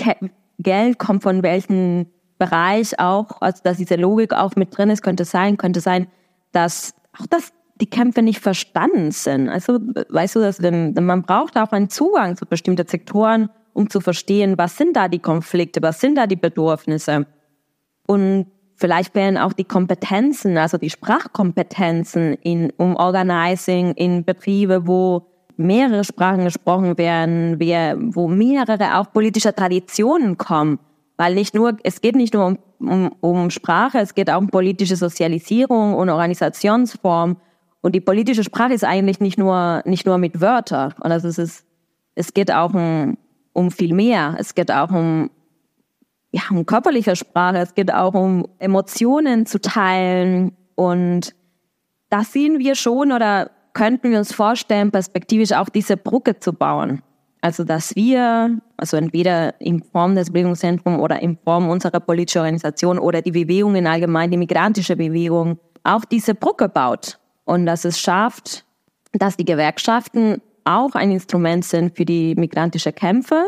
[0.60, 2.06] Geld kommt von welchem
[2.38, 6.06] Bereich auch, also dass diese Logik auch mit drin ist, könnte sein, könnte sein,
[6.52, 9.50] dass auch das die Kämpfe nicht verstanden sind.
[9.50, 9.80] Also
[10.10, 14.78] weißt du, dass man braucht auch einen Zugang zu bestimmten Sektoren um zu verstehen, was
[14.78, 17.28] sind da die Konflikte, was sind da die Bedürfnisse.
[18.08, 25.28] Und vielleicht wären auch die Kompetenzen, also die Sprachkompetenzen in, um Organizing in Betriebe, wo
[25.58, 27.60] mehrere Sprachen gesprochen werden,
[28.16, 30.80] wo mehrere auch politische Traditionen kommen.
[31.18, 34.50] Weil nicht nur, es geht nicht nur um, um, um Sprache, es geht auch um
[34.50, 37.38] politische Sozialisierung und Organisationsform.
[37.82, 40.94] Und die politische Sprache ist eigentlich nicht nur, nicht nur mit Wörtern.
[41.02, 41.66] Und also es ist,
[42.16, 43.18] es geht auch um,
[43.56, 44.36] um viel mehr.
[44.38, 45.32] Es geht auch um,
[46.32, 47.58] ja, um körperliche Sprache.
[47.58, 50.52] Es geht auch um Emotionen zu teilen.
[50.76, 51.34] Und
[52.10, 57.02] das sehen wir schon oder könnten wir uns vorstellen, perspektivisch auch diese Brücke zu bauen.
[57.42, 63.00] Also, dass wir, also entweder in Form des Bildungszentrums oder in Form unserer politischen Organisation
[63.00, 67.20] oder die Bewegung in allgemein, die migrantische Bewegung, auch diese Brücke baut.
[67.46, 68.66] Und dass es schafft,
[69.14, 73.46] dass die Gewerkschaften auch ein Instrument sind für die migrantische Kämpfe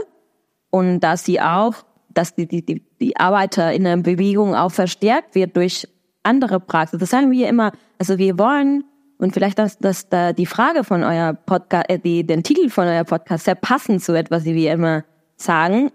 [0.69, 1.73] und dass sie auch,
[2.10, 5.88] dass die, die, die, Arbeiter in der Bewegung auch verstärkt wird durch
[6.23, 6.99] andere Praxis.
[6.99, 8.84] Das sagen wir immer, also wir wollen,
[9.17, 12.88] und vielleicht das, das da die Frage von euer Podcast, äh, die, den Titel von
[12.88, 15.03] euer Podcast sehr passend zu etwas, wie wir immer
[15.36, 15.91] sagen,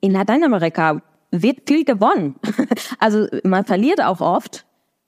[0.00, 2.36] in Lateinamerika wird viel gewonnen.
[2.98, 4.64] also man verliert auch oft,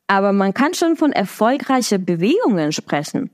[0.07, 3.31] aber man kann schon von erfolgreichen Bewegungen sprechen.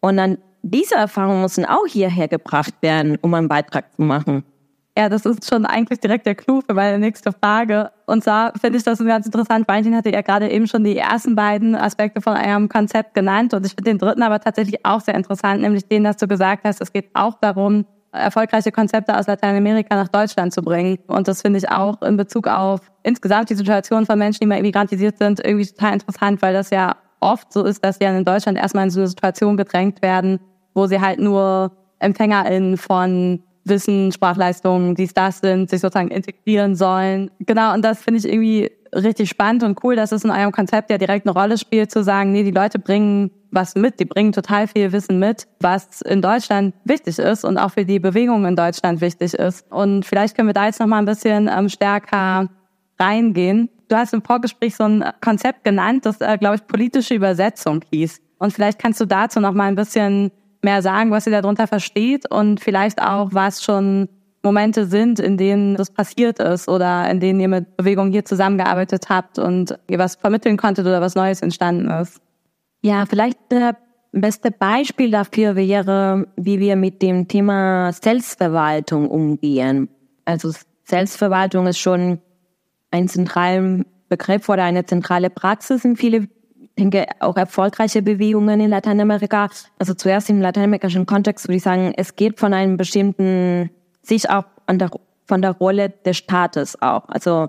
[0.00, 0.38] Und dann
[0.70, 4.44] diese Erfahrungen müssen auch hierher gebracht werden, um einen Beitrag zu machen.
[4.98, 7.92] Ja, das ist schon eigentlich direkt der Clou für meine nächste Frage.
[8.06, 9.68] Und zwar finde ich das ganz interessant.
[9.68, 13.54] Valentin hatte ja gerade eben schon die ersten beiden Aspekte von eurem Konzept genannt.
[13.54, 16.64] Und ich finde den dritten aber tatsächlich auch sehr interessant, nämlich den, dass du gesagt
[16.64, 20.98] hast, es geht auch darum, erfolgreiche Konzepte aus Lateinamerika nach Deutschland zu bringen.
[21.06, 24.60] Und das finde ich auch in Bezug auf insgesamt die Situation von Menschen, die mal
[24.60, 28.24] migrantisiert sind, irgendwie total interessant, weil das ja oft so ist, dass sie dann in
[28.24, 30.40] Deutschland erstmal in so eine Situation gedrängt werden,
[30.78, 37.30] wo sie halt nur EmpfängerInnen von Wissen, Sprachleistungen, dies, das sind, sich sozusagen integrieren sollen.
[37.40, 40.90] Genau, und das finde ich irgendwie richtig spannend und cool, dass es in eurem Konzept
[40.90, 44.32] ja direkt eine Rolle spielt, zu sagen, nee, die Leute bringen was mit, die bringen
[44.32, 48.56] total viel Wissen mit, was in Deutschland wichtig ist und auch für die Bewegung in
[48.56, 49.70] Deutschland wichtig ist.
[49.70, 52.48] Und vielleicht können wir da jetzt noch mal ein bisschen ähm, stärker
[52.98, 53.70] reingehen.
[53.88, 58.20] Du hast im Vorgespräch so ein Konzept genannt, das, äh, glaube ich, politische Übersetzung hieß.
[58.38, 60.30] Und vielleicht kannst du dazu noch mal ein bisschen
[60.62, 64.08] mehr sagen, was ihr darunter versteht und vielleicht auch, was schon
[64.42, 69.08] Momente sind, in denen das passiert ist oder in denen ihr mit Bewegung hier zusammengearbeitet
[69.08, 72.20] habt und ihr was vermitteln konntet oder was Neues entstanden ist.
[72.82, 73.74] Ja, vielleicht das
[74.12, 79.88] beste Beispiel dafür wäre, wie wir mit dem Thema Selbstverwaltung umgehen.
[80.24, 80.52] Also
[80.84, 82.20] Selbstverwaltung ist schon
[82.90, 86.28] ein zentraler Begriff oder eine zentrale Praxis in viele
[86.78, 89.48] denke, auch erfolgreiche Bewegungen in Lateinamerika.
[89.78, 93.70] Also zuerst im lateinamerikanischen Kontext würde ich sagen, es geht von einem bestimmten,
[94.02, 94.90] sich auch an der,
[95.26, 97.08] von der Rolle des Staates auch.
[97.08, 97.48] Also,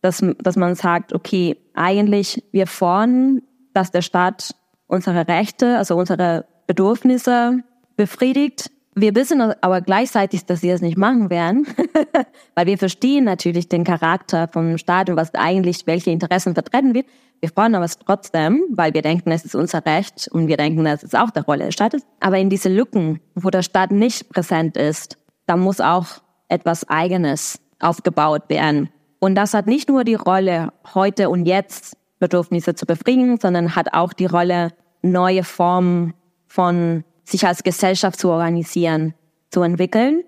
[0.00, 4.54] dass, dass man sagt, okay, eigentlich wir fordern, dass der Staat
[4.86, 7.60] unsere Rechte, also unsere Bedürfnisse
[7.96, 8.70] befriedigt.
[8.96, 11.66] Wir wissen aber gleichzeitig, dass sie das nicht machen werden,
[12.54, 17.06] weil wir verstehen natürlich den Charakter vom Staat und was eigentlich welche Interessen vertreten wird.
[17.40, 21.02] Wir aber es trotzdem, weil wir denken, es ist unser Recht und wir denken, es
[21.02, 22.06] ist auch der Rolle des Staates.
[22.20, 26.06] Aber in diese Lücken, wo der Staat nicht präsent ist, da muss auch
[26.48, 28.88] etwas Eigenes aufgebaut werden.
[29.18, 33.92] Und das hat nicht nur die Rolle, heute und jetzt Bedürfnisse zu befriedigen, sondern hat
[33.92, 34.70] auch die Rolle,
[35.02, 36.14] neue Formen
[36.46, 39.14] von sich als Gesellschaft zu organisieren,
[39.50, 40.22] zu entwickeln,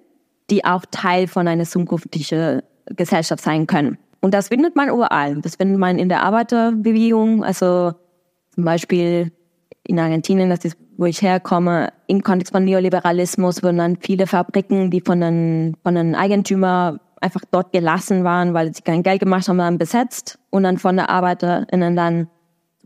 [0.51, 3.99] die auch Teil von einer zukünftigen Gesellschaft sein können.
[4.21, 5.41] Und das findet man überall.
[5.41, 7.93] Das findet man in der Arbeiterbewegung, also
[8.55, 9.33] zum Beispiel
[9.85, 14.91] in Argentinien, das ist, wo ich herkomme, im Kontext von Neoliberalismus wurden dann viele Fabriken,
[14.91, 19.49] die von den, von den Eigentümern einfach dort gelassen waren, weil sie kein Geld gemacht
[19.49, 22.29] haben, dann besetzt und dann von der ArbeiterInnen dann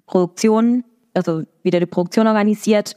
[0.06, 2.96] Produktion, also wieder die Produktion organisiert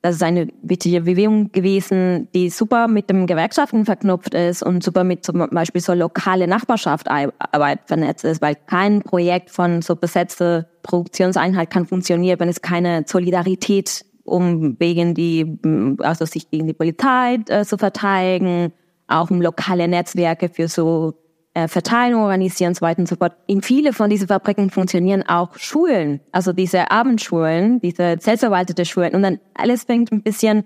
[0.00, 5.02] das ist eine wichtige Bewegung gewesen, die super mit dem Gewerkschaften verknüpft ist und super
[5.02, 11.70] mit zum Beispiel so lokale Nachbarschaftsarbeit vernetzt ist, weil kein Projekt von so besetzte Produktionseinheit
[11.70, 15.58] kann funktionieren, wenn es keine Solidarität um wegen die,
[16.00, 18.72] also sich gegen die Polizei äh, zu verteidigen,
[19.08, 21.14] auch um lokale Netzwerke für so
[21.54, 23.34] äh, Verteilung organisieren so weiter und so fort.
[23.46, 29.22] In viele von diesen Fabriken funktionieren auch Schulen, also diese Abendschulen, diese selbstverwaltete Schulen und
[29.22, 30.64] dann alles fängt ein bisschen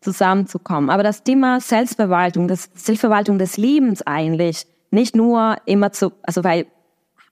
[0.00, 0.90] zusammenzukommen.
[0.90, 6.66] Aber das Thema Selbstverwaltung, das Selbstverwaltung des Lebens eigentlich, nicht nur immer zu, also weil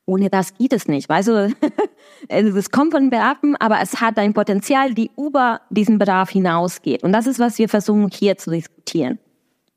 [0.06, 1.08] ohne das geht es nicht.
[1.08, 1.54] Weißt du,
[2.28, 7.02] also es kommt von Bedarfen, aber es hat ein Potenzial, die über diesen Bedarf hinausgeht.
[7.02, 9.18] Und das ist, was wir versuchen hier zu diskutieren.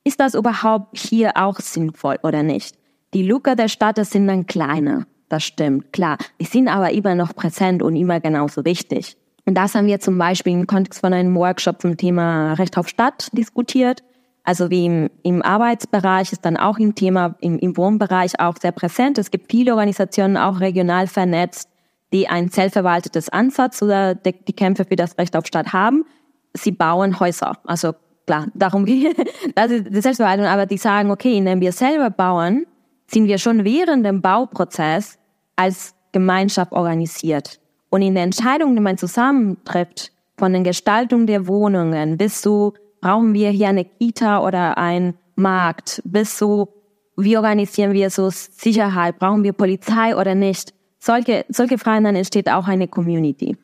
[0.03, 2.78] Ist das überhaupt hier auch sinnvoll oder nicht?
[3.13, 5.05] Die Luca der Stadt, sind dann kleiner.
[5.29, 6.17] Das stimmt, klar.
[6.39, 9.15] Die sind aber immer noch präsent und immer genauso wichtig.
[9.45, 12.87] Und das haben wir zum Beispiel im Kontext von einem Workshop zum Thema Recht auf
[12.87, 14.03] Stadt diskutiert.
[14.43, 18.71] Also wie im, im Arbeitsbereich ist dann auch im Thema, im, im Wohnbereich auch sehr
[18.71, 19.17] präsent.
[19.17, 21.69] Es gibt viele Organisationen, auch regional vernetzt,
[22.13, 26.05] die ein selbstverwaltetes Ansatz oder die, die Kämpfe für das Recht auf Stadt haben.
[26.53, 27.57] Sie bauen Häuser.
[27.65, 27.93] Also
[28.25, 29.15] klar, darum geht
[29.55, 32.65] das ist die Selbstverwaltung, aber die sagen, okay, indem wir selber bauen,
[33.11, 35.17] sind wir schon während dem Bauprozess
[35.55, 37.59] als Gemeinschaft organisiert.
[37.89, 43.33] Und in der Entscheidung, die man zusammentrifft, von der Gestaltung der Wohnungen bis zu, brauchen
[43.33, 46.69] wir hier eine Kita oder ein Markt, bis zu,
[47.17, 50.73] wie organisieren wir so Sicherheit, brauchen wir Polizei oder nicht.
[50.99, 53.57] Solche, solche Fragen, dann entsteht auch eine Community.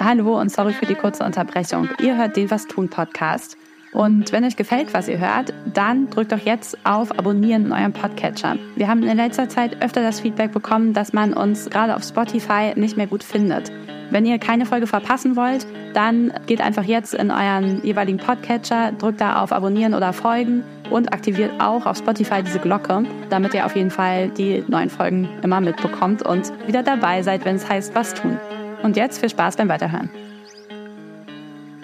[0.00, 1.88] Hallo und sorry für die kurze Unterbrechung.
[2.00, 3.56] Ihr hört den Was tun Podcast.
[3.96, 7.94] Und wenn euch gefällt, was ihr hört, dann drückt doch jetzt auf Abonnieren in eurem
[7.94, 8.56] Podcatcher.
[8.74, 12.74] Wir haben in letzter Zeit öfter das Feedback bekommen, dass man uns gerade auf Spotify
[12.76, 13.72] nicht mehr gut findet.
[14.10, 19.22] Wenn ihr keine Folge verpassen wollt, dann geht einfach jetzt in euren jeweiligen Podcatcher, drückt
[19.22, 23.74] da auf Abonnieren oder Folgen und aktiviert auch auf Spotify diese Glocke, damit ihr auf
[23.76, 28.12] jeden Fall die neuen Folgen immer mitbekommt und wieder dabei seid, wenn es heißt, was
[28.12, 28.38] tun.
[28.82, 30.10] Und jetzt viel Spaß beim Weiterhören.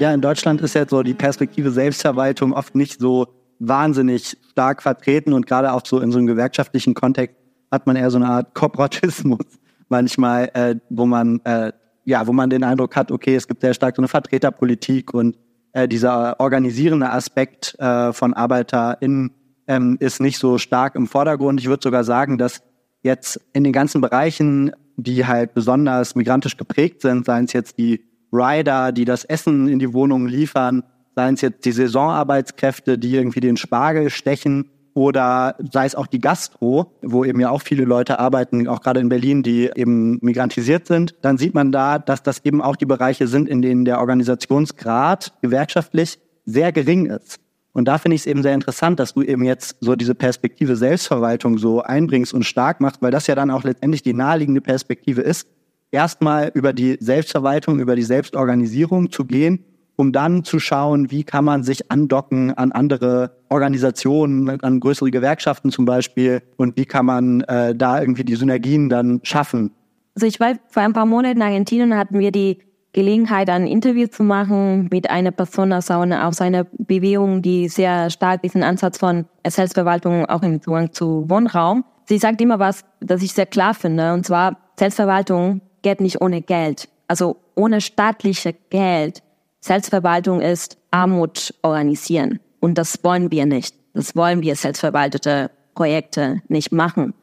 [0.03, 3.29] Ja, in Deutschland ist ja so die Perspektive Selbstverwaltung oft nicht so
[3.61, 7.37] wahnsinnig stark vertreten und gerade auch so in so einem gewerkschaftlichen Kontext
[7.71, 9.47] hat man eher so eine Art Korporatismus
[9.89, 11.71] manchmal, äh, wo man äh,
[12.05, 15.39] ja, wo man den Eindruck hat, okay, es gibt sehr stark so eine Vertreterpolitik und
[15.73, 19.31] äh, dieser organisierende Aspekt äh, von ArbeiterInnen
[19.69, 21.61] ähm, ist nicht so stark im Vordergrund.
[21.61, 22.61] Ich würde sogar sagen, dass
[23.03, 28.12] jetzt in den ganzen Bereichen, die halt besonders migrantisch geprägt sind, seien es jetzt die
[28.33, 30.83] Rider, die das Essen in die Wohnungen liefern,
[31.15, 36.21] seien es jetzt die Saisonarbeitskräfte, die irgendwie den Spargel stechen oder sei es auch die
[36.21, 40.87] Gastro, wo eben ja auch viele Leute arbeiten, auch gerade in Berlin, die eben migrantisiert
[40.87, 44.01] sind, dann sieht man da, dass das eben auch die Bereiche sind, in denen der
[44.01, 47.39] Organisationsgrad gewerkschaftlich sehr gering ist.
[47.73, 50.77] Und da finde ich es eben sehr interessant, dass du eben jetzt so diese Perspektive
[50.77, 55.23] Selbstverwaltung so einbringst und stark machst, weil das ja dann auch letztendlich die naheliegende Perspektive
[55.23, 55.49] ist,
[55.93, 59.65] erstmal über die Selbstverwaltung, über die Selbstorganisierung zu gehen,
[59.97, 65.71] um dann zu schauen, wie kann man sich andocken an andere Organisationen, an größere Gewerkschaften
[65.71, 69.71] zum Beispiel und wie kann man äh, da irgendwie die Synergien dann schaffen.
[70.15, 72.59] Also ich war vor ein paar Monaten in Argentinien, hatten wir die
[72.93, 78.11] Gelegenheit, ein Interview zu machen mit einer Person aus einer, aus einer Bewegung, die sehr
[78.11, 81.85] stark diesen Ansatz von Selbstverwaltung auch im Zugang zu Wohnraum.
[82.05, 86.43] Sie sagt immer was, das ich sehr klar finde, und zwar Selbstverwaltung geht nicht ohne
[86.43, 86.89] Geld.
[87.09, 89.23] Also ohne staatliche Geld.
[89.61, 92.41] Selbstverwaltung ist Armut organisieren.
[92.61, 93.75] Und das wollen wir nicht.
[93.95, 97.15] Das wollen wir selbstverwaltete Projekte nicht machen.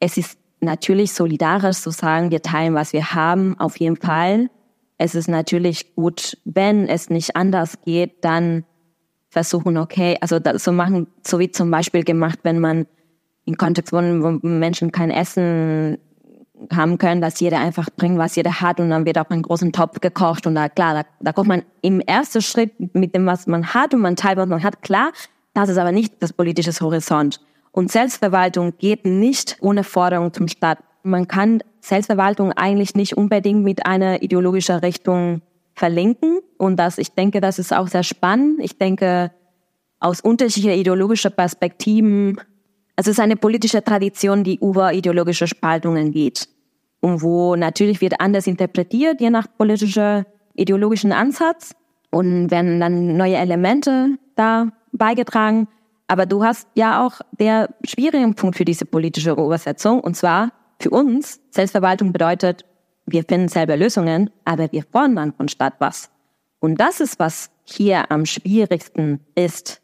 [0.00, 4.48] Es ist natürlich solidarisch zu sagen, wir teilen, was wir haben, auf jeden Fall
[5.02, 8.64] es ist natürlich gut, wenn es nicht anders geht, dann
[9.30, 12.86] versuchen, okay, also das so machen, so wie zum Beispiel gemacht, wenn man
[13.44, 15.98] in Kontext wo Menschen kein Essen
[16.70, 19.72] haben können, dass jeder einfach bringt, was jeder hat und dann wird auch ein großen
[19.72, 23.46] Topf gekocht und da klar, da, da kommt man im ersten Schritt mit dem, was
[23.46, 25.12] man hat und man teilt, was man hat, klar,
[25.54, 27.40] das ist aber nicht das politische Horizont.
[27.72, 30.78] Und Selbstverwaltung geht nicht ohne Forderung zum Staat.
[31.02, 35.42] Man kann Selbstverwaltung eigentlich nicht unbedingt mit einer ideologischen Richtung
[35.74, 36.40] verlinken.
[36.58, 38.60] Und das, ich denke, das ist auch sehr spannend.
[38.60, 39.32] Ich denke,
[40.00, 42.38] aus unterschiedlichen ideologischen Perspektiven,
[42.96, 46.48] es ist eine politische Tradition, die über ideologische Spaltungen geht.
[47.02, 51.74] Und wo natürlich wird anders interpretiert, je nach politischer, ideologischen Ansatz.
[52.10, 55.66] Und werden dann neue Elemente da beigetragen.
[56.08, 60.90] Aber du hast ja auch der schwierige Punkt für diese politische Übersetzung, und zwar für
[60.90, 62.66] uns, Selbstverwaltung bedeutet,
[63.06, 66.10] wir finden selber Lösungen, aber wir fordern von Stadt was.
[66.60, 69.80] Und das ist, was hier am schwierigsten ist,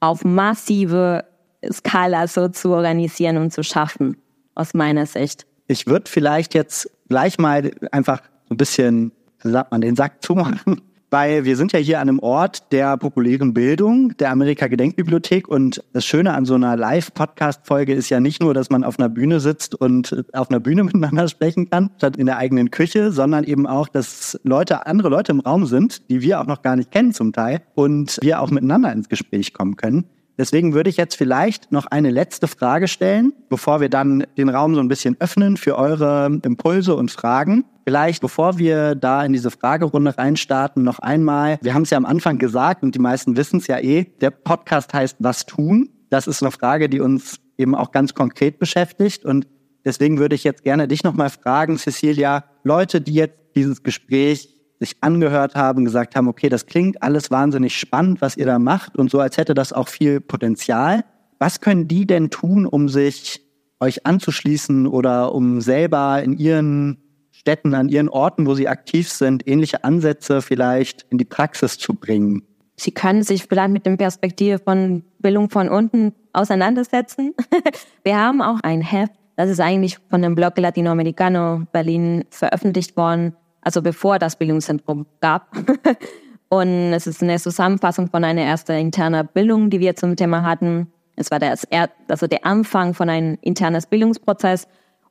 [0.00, 1.24] auf massive
[1.70, 4.16] Skala so zu organisieren und zu schaffen,
[4.54, 5.46] aus meiner Sicht.
[5.68, 10.22] Ich würde vielleicht jetzt gleich mal einfach so ein bisschen, wie sagt man, den Sack
[10.22, 15.48] zumachen weil wir sind ja hier an einem Ort der populären Bildung, der Amerika-Gedenkbibliothek.
[15.48, 19.08] Und das Schöne an so einer Live-Podcast-Folge ist ja nicht nur, dass man auf einer
[19.08, 23.44] Bühne sitzt und auf einer Bühne miteinander sprechen kann, statt in der eigenen Küche, sondern
[23.44, 26.90] eben auch, dass Leute, andere Leute im Raum sind, die wir auch noch gar nicht
[26.90, 30.04] kennen zum Teil und wir auch miteinander ins Gespräch kommen können.
[30.38, 34.76] Deswegen würde ich jetzt vielleicht noch eine letzte Frage stellen, bevor wir dann den Raum
[34.76, 37.64] so ein bisschen öffnen für eure Impulse und Fragen.
[37.84, 42.06] Vielleicht, bevor wir da in diese Fragerunde reinstarten, noch einmal, wir haben es ja am
[42.06, 45.88] Anfang gesagt und die meisten wissen es ja eh, der Podcast heißt Was tun?
[46.08, 49.48] Das ist eine Frage, die uns eben auch ganz konkret beschäftigt und
[49.84, 54.96] deswegen würde ich jetzt gerne dich nochmal fragen, Cecilia, Leute, die jetzt dieses Gespräch sich
[55.00, 59.10] angehört haben, gesagt haben, okay, das klingt alles wahnsinnig spannend, was ihr da macht und
[59.10, 61.04] so, als hätte das auch viel Potenzial.
[61.38, 63.42] Was können die denn tun, um sich
[63.80, 66.98] euch anzuschließen oder um selber in ihren
[67.30, 71.94] Städten, an ihren Orten, wo sie aktiv sind, ähnliche Ansätze vielleicht in die Praxis zu
[71.94, 72.42] bringen?
[72.76, 77.34] Sie können sich vielleicht mit dem Perspektive von Bildung von unten auseinandersetzen.
[78.04, 83.34] Wir haben auch ein Heft, das ist eigentlich von dem Blog Latinoamericano Berlin veröffentlicht worden
[83.60, 85.54] also bevor das Bildungszentrum gab.
[86.48, 90.90] Und es ist eine Zusammenfassung von einer ersten internen Bildung, die wir zum Thema hatten.
[91.16, 91.66] Es war das,
[92.08, 94.66] also der Anfang von einem internes Bildungsprozess.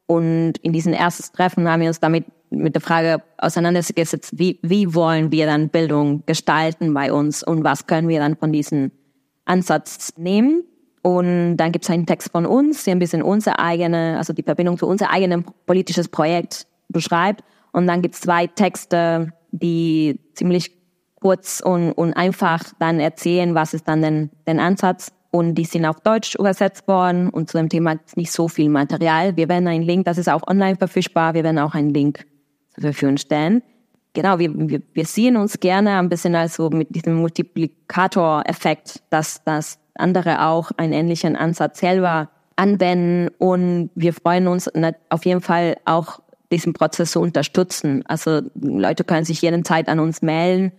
[0.07, 4.93] Und in diesem ersten Treffen haben wir uns damit mit der Frage auseinandergesetzt, wie, wie
[4.95, 8.91] wollen wir dann Bildung gestalten bei uns und was können wir dann von diesem
[9.45, 10.63] Ansatz nehmen.
[11.01, 14.43] Und dann gibt es einen Text von uns, der ein bisschen unsere eigene, also die
[14.43, 17.43] Verbindung zu unser eigenes politisches Projekt beschreibt.
[17.77, 20.75] Und dann gibt es zwei Texte, die ziemlich
[21.21, 25.11] kurz und, und einfach dann erzählen, was ist dann denn, den Ansatz.
[25.29, 28.69] Und die sind auf Deutsch übersetzt worden und zu dem Thema ist nicht so viel
[28.69, 29.37] Material.
[29.37, 32.25] Wir werden einen Link, das ist auch online verfügbar, wir werden auch einen Link
[32.73, 33.61] zur Verfügung stellen.
[34.13, 39.43] Genau, wir, wir, wir sehen uns gerne ein bisschen als so mit diesem Multiplikator-Effekt, dass
[39.43, 43.29] das andere auch einen ähnlichen Ansatz selber anwenden.
[43.37, 44.67] Und wir freuen uns
[45.09, 46.21] auf jeden Fall auch,
[46.51, 48.03] diesen Prozess zu unterstützen.
[48.07, 50.71] Also Leute können sich jederzeit an uns melden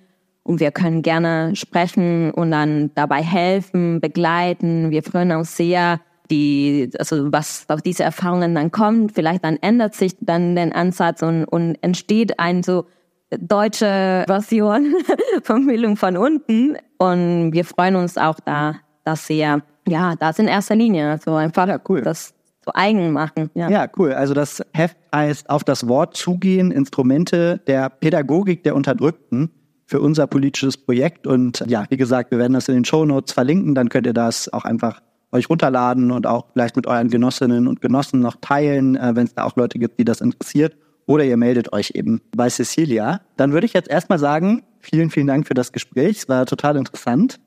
[0.43, 4.91] und wir können gerne sprechen und dann dabei helfen, begleiten.
[4.91, 6.01] Wir freuen uns sehr,
[6.31, 9.13] die, also was auf diese Erfahrungen dann kommt.
[9.13, 12.87] Vielleicht dann ändert sich dann der Ansatz und, und entsteht ein so
[13.31, 14.95] deutsche Version
[15.43, 16.77] von Bildung von unten.
[16.99, 21.69] Und wir freuen uns auch da, dass sehr, ja, das in erster Linie, also einfach
[21.69, 22.01] ja, cool.
[22.01, 22.35] das
[22.75, 23.51] eigen machen.
[23.55, 23.69] Ja.
[23.71, 24.13] ja, cool.
[24.13, 29.51] Also das Heft heißt auf das Wort zugehen, Instrumente der Pädagogik der Unterdrückten
[29.87, 31.27] für unser politisches Projekt.
[31.27, 33.75] Und ja, wie gesagt, wir werden das in den Show Notes verlinken.
[33.75, 35.01] Dann könnt ihr das auch einfach
[35.33, 39.35] euch runterladen und auch vielleicht mit euren Genossinnen und Genossen noch teilen, äh, wenn es
[39.35, 40.77] da auch Leute gibt, die das interessiert.
[41.07, 43.23] Oder ihr meldet euch eben bei Cecilia.
[43.37, 46.19] Dann würde ich jetzt erstmal sagen, vielen, vielen Dank für das Gespräch.
[46.19, 47.41] Es war total interessant.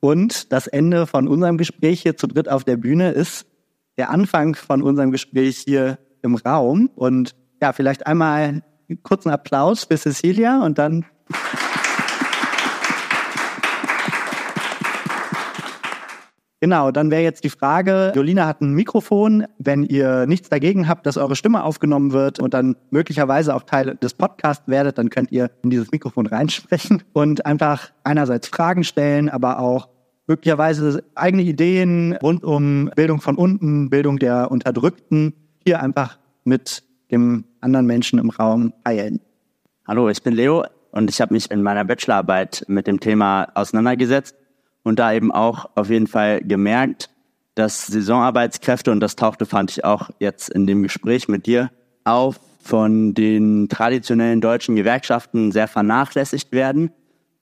[0.00, 3.46] Und das Ende von unserem Gespräch hier zu dritt auf der Bühne ist
[4.00, 6.88] der Anfang von unserem Gespräch hier im Raum.
[6.94, 11.04] Und ja, vielleicht einmal einen kurzen Applaus für Cecilia und dann
[16.62, 19.46] Genau, dann wäre jetzt die Frage, Jolina hat ein Mikrofon.
[19.58, 23.96] Wenn ihr nichts dagegen habt, dass eure Stimme aufgenommen wird und dann möglicherweise auch Teil
[23.96, 29.28] des Podcasts werdet, dann könnt ihr in dieses Mikrofon reinsprechen und einfach einerseits Fragen stellen,
[29.28, 29.88] aber auch
[30.30, 35.34] möglicherweise eigene Ideen rund um Bildung von unten, Bildung der Unterdrückten
[35.66, 39.20] hier einfach mit dem anderen Menschen im Raum teilen.
[39.88, 44.36] Hallo, ich bin Leo und ich habe mich in meiner Bachelorarbeit mit dem Thema auseinandergesetzt
[44.84, 47.10] und da eben auch auf jeden Fall gemerkt,
[47.56, 51.72] dass Saisonarbeitskräfte, und das tauchte, fand ich auch jetzt in dem Gespräch mit dir
[52.04, 56.92] auf, von den traditionellen deutschen Gewerkschaften sehr vernachlässigt werden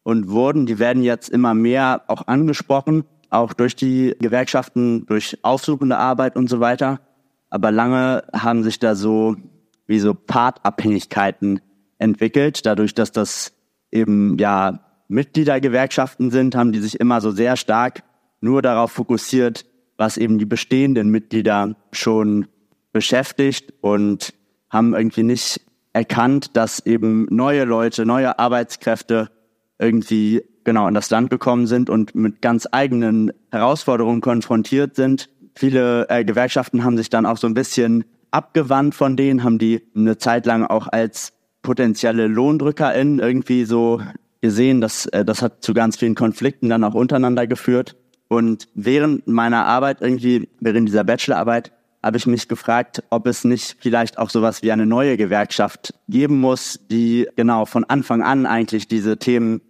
[0.09, 0.65] und wurden.
[0.65, 6.49] Die werden jetzt immer mehr auch angesprochen, auch durch die Gewerkschaften, durch aufsuchende Arbeit und
[6.49, 7.01] so weiter.
[7.51, 9.37] Aber lange haben sich da so
[9.87, 11.61] wie so Partabhängigkeiten
[11.99, 13.53] entwickelt, dadurch, dass das
[13.93, 18.03] eben ja Mitgliedergewerkschaften sind, haben die sich immer so sehr stark
[18.41, 19.67] nur darauf fokussiert,
[19.99, 22.47] was eben die bestehenden Mitglieder schon
[22.93, 24.33] beschäftigt und
[24.71, 25.61] haben irgendwie nicht
[25.93, 29.31] erkannt, dass eben neue Leute, neue Arbeitskräfte
[29.79, 35.31] irgendwie genau in das Land gekommen sind und mit ganz eigenen Herausforderungen konfrontiert sind.
[35.55, 39.83] Viele äh, Gewerkschaften haben sich dann auch so ein bisschen abgewandt von denen, haben die
[39.97, 44.01] eine Zeit lang auch als potenzielle LohndrückerInnen irgendwie so
[44.41, 47.97] gesehen, dass äh, das hat zu ganz vielen Konflikten dann auch untereinander geführt.
[48.29, 51.73] Und während meiner Arbeit, irgendwie während dieser Bachelorarbeit,
[52.03, 56.39] habe ich mich gefragt, ob es nicht vielleicht auch sowas wie eine neue Gewerkschaft geben
[56.41, 59.61] muss, die genau von Anfang an eigentlich diese Themen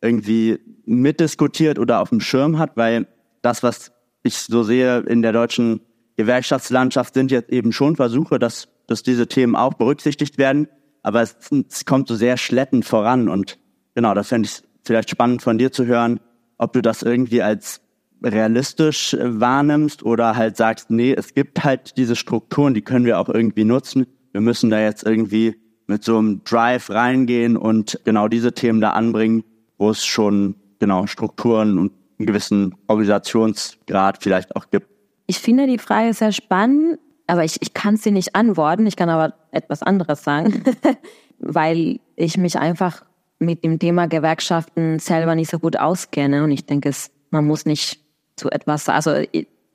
[0.00, 3.06] irgendwie mitdiskutiert oder auf dem Schirm hat, weil
[3.42, 3.92] das, was
[4.22, 5.80] ich so sehe in der deutschen
[6.16, 10.68] Gewerkschaftslandschaft, sind jetzt eben schon Versuche, dass, dass diese Themen auch berücksichtigt werden,
[11.02, 11.36] aber es,
[11.70, 13.58] es kommt so sehr schleppend voran und
[13.94, 16.20] genau, das fände ich vielleicht spannend von dir zu hören,
[16.58, 17.80] ob du das irgendwie als
[18.22, 23.18] realistisch äh, wahrnimmst oder halt sagst, nee, es gibt halt diese Strukturen, die können wir
[23.18, 24.06] auch irgendwie nutzen.
[24.32, 28.90] Wir müssen da jetzt irgendwie mit so einem Drive reingehen und genau diese Themen da
[28.90, 29.44] anbringen,
[29.78, 34.88] wo es schon genau Strukturen und einen gewissen Organisationsgrad vielleicht auch gibt.
[35.26, 38.86] Ich finde die Frage sehr spannend, aber ich, ich kann sie nicht antworten.
[38.86, 40.62] Ich kann aber etwas anderes sagen,
[41.38, 43.04] weil ich mich einfach
[43.38, 46.42] mit dem Thema Gewerkschaften selber nicht so gut auskenne.
[46.42, 48.00] Und ich denke, es, man muss nicht
[48.36, 49.12] zu etwas, also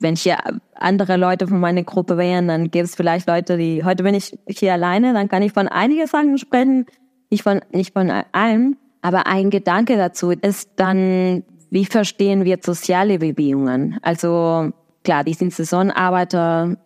[0.00, 0.38] wenn hier
[0.74, 4.36] andere Leute von meiner Gruppe wären, dann gäbe es vielleicht Leute, die, heute bin ich
[4.48, 6.86] hier alleine, dann kann ich von einigen Sachen sprechen,
[7.30, 8.76] nicht von, nicht von allem.
[9.04, 13.98] Aber ein Gedanke dazu ist dann, wie verstehen wir soziale Bewegungen?
[14.00, 16.78] Also klar, die sind Saisonarbeiter,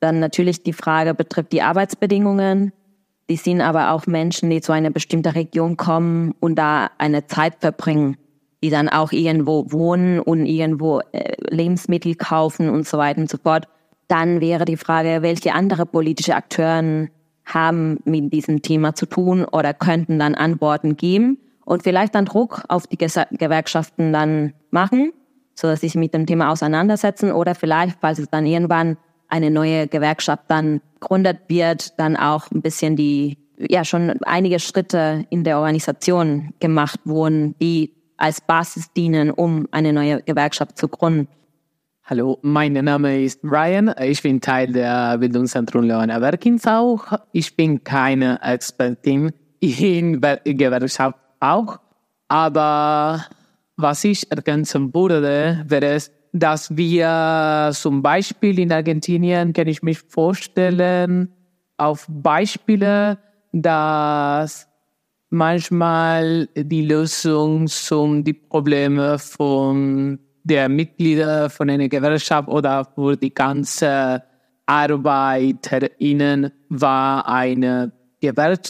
[0.00, 2.72] dann natürlich die Frage betrifft die Arbeitsbedingungen,
[3.28, 7.56] die sind aber auch Menschen, die zu einer bestimmten Region kommen und da eine Zeit
[7.60, 8.16] verbringen,
[8.64, 13.36] die dann auch irgendwo wohnen und irgendwo äh, Lebensmittel kaufen und so weiter und so
[13.36, 13.68] fort.
[14.06, 17.08] Dann wäre die Frage, welche andere politische Akteure
[17.44, 21.36] haben mit diesem Thema zu tun oder könnten dann Antworten geben
[21.68, 25.12] und vielleicht dann Druck auf die Gewerkschaften dann machen,
[25.54, 28.96] so dass sie sich mit dem Thema auseinandersetzen oder vielleicht, falls es dann irgendwann
[29.28, 35.26] eine neue Gewerkschaft dann gründet wird, dann auch ein bisschen die, ja, schon einige Schritte
[35.28, 41.28] in der Organisation gemacht wurden, die als Basis dienen, um eine neue Gewerkschaft zu gründen.
[42.04, 43.94] Hallo, mein Name ist Brian.
[44.00, 46.18] Ich bin Teil der Bildungszentrum Leona
[46.64, 47.04] auch.
[47.32, 51.80] Ich bin keine Expertin in Gewerkschaft auch.
[52.28, 53.24] Aber
[53.76, 60.00] was ich ergänzen würde, wäre es, dass wir zum Beispiel in Argentinien, kann ich mich
[60.00, 61.32] vorstellen,
[61.76, 63.18] auf Beispiele,
[63.52, 64.68] dass
[65.30, 73.32] manchmal die Lösung zum die Probleme von der Mitglieder von einer Gewerkschaft oder für die
[73.32, 74.22] ganze
[74.66, 77.92] ArbeiterInnen war eine,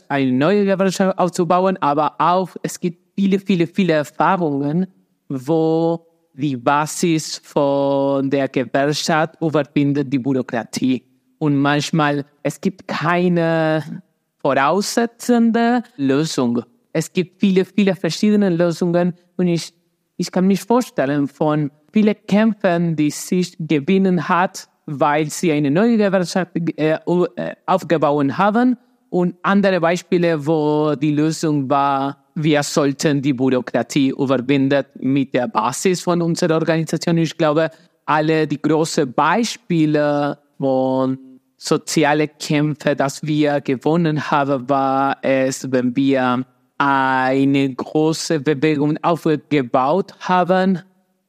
[0.09, 4.87] eine neue Gewerkschaft aufzubauen, aber auch es gibt viele, viele, viele Erfahrungen,
[5.29, 11.03] wo die Basis von der Gewerkschaft überwindet die Bürokratie.
[11.39, 14.03] Und manchmal, es gibt keine
[14.39, 16.63] voraussetzende Lösung.
[16.93, 19.73] Es gibt viele, viele verschiedene Lösungen und ich,
[20.17, 25.97] ich kann mich vorstellen von vielen Kämpfen, die sich gewinnen hat, weil sie eine neue
[25.97, 28.77] Gewerkschaft äh, äh, aufgebaut haben
[29.11, 36.03] und andere Beispiele, wo die Lösung war, wir sollten die Bürokratie überwinden mit der Basis
[36.03, 37.19] von unserer Organisation.
[37.19, 37.71] Ich glaube,
[38.07, 41.19] alle die großen Beispiele von
[41.57, 46.45] soziale Kämpfe, dass wir gewonnen haben, war es, wenn wir
[46.79, 50.79] eine große Bewegung aufgebaut haben,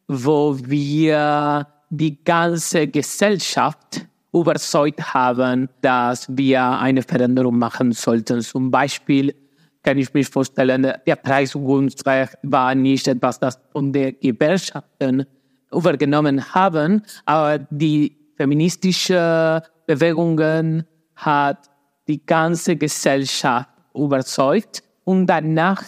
[0.07, 8.41] wo wir die ganze Gesellschaft überzeugt haben, dass wir eine Veränderung machen sollten.
[8.41, 9.33] Zum Beispiel
[9.83, 15.25] kann ich mich vorstellen, der Preisungsrecht war nicht etwas, das von den Gewerkschaften
[15.71, 21.69] übergenommen haben, aber die feministische Bewegungen hat
[22.07, 25.83] die ganze Gesellschaft überzeugt und danach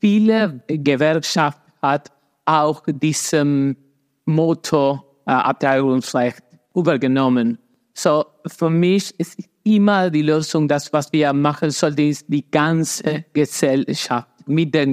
[0.00, 2.10] viele Gewerkschaften hat
[2.44, 3.76] auch diesem
[4.24, 6.42] Motto äh, Abteilungsrecht
[6.74, 7.58] übergenommen.
[7.94, 13.24] So, für mich ist immer die Lösung, das, was wir machen sollten, ist die ganze
[13.32, 14.86] Gesellschaft, mit der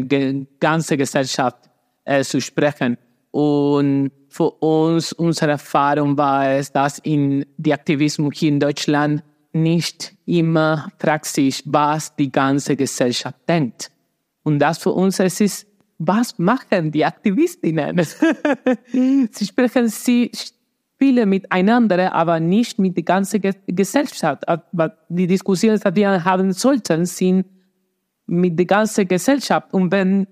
[0.59, 1.69] ganzen Gesellschaft
[2.05, 2.97] äh, zu sprechen.
[3.31, 9.23] Und für uns, unsere Erfahrung war es, dass in die Aktivismus hier in Deutschland
[9.53, 13.91] nicht immer praktisch, was die ganze Gesellschaft denkt.
[14.43, 17.99] Und das für uns es ist, was machen die Aktivistinnen?
[19.31, 20.31] sie sprechen, sie
[20.99, 24.47] viele miteinander, aber nicht mit der ganzen Gesellschaft.
[24.47, 27.45] Aber die Diskussionen, die wir haben sollten, sind
[28.27, 29.73] mit der ganzen Gesellschaft.
[29.73, 30.27] Und wenn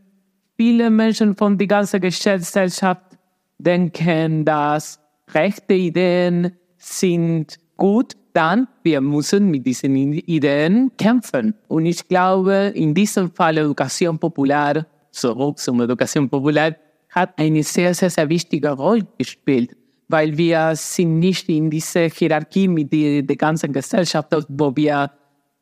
[0.58, 3.18] viele Menschen von der ganzen Gesellschaft
[3.58, 5.00] denken, dass
[5.34, 11.56] rechte Ideen sind gut, dann wir müssen mit diesen Ideen kämpfen.
[11.68, 16.76] Und ich glaube, in diesem Fall Education Popular, zurück zum Education Popular,
[17.10, 19.76] hat eine sehr, sehr, sehr wichtige Rolle gespielt
[20.08, 25.12] weil wir sind nicht in dieser Hierarchie mit der, der ganzen Gesellschaft, wo wir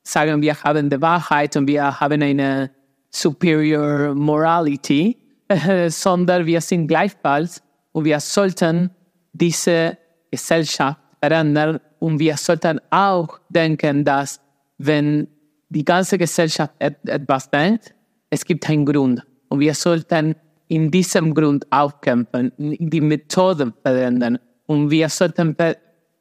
[0.03, 2.71] sagen, wir haben die Wahrheit und wir haben eine
[3.09, 5.17] superior morality,
[5.87, 8.91] sondern wir sind gleichfalls und wir sollten
[9.33, 9.97] diese
[10.31, 14.39] Gesellschaft verändern und wir sollten auch denken, dass
[14.77, 15.27] wenn
[15.69, 17.95] die ganze Gesellschaft etwas denkt,
[18.29, 20.35] es gibt einen Grund und wir sollten
[20.67, 24.39] in diesem Grund aufkämpfen, die Methoden verändern.
[24.65, 25.55] Und wir sollten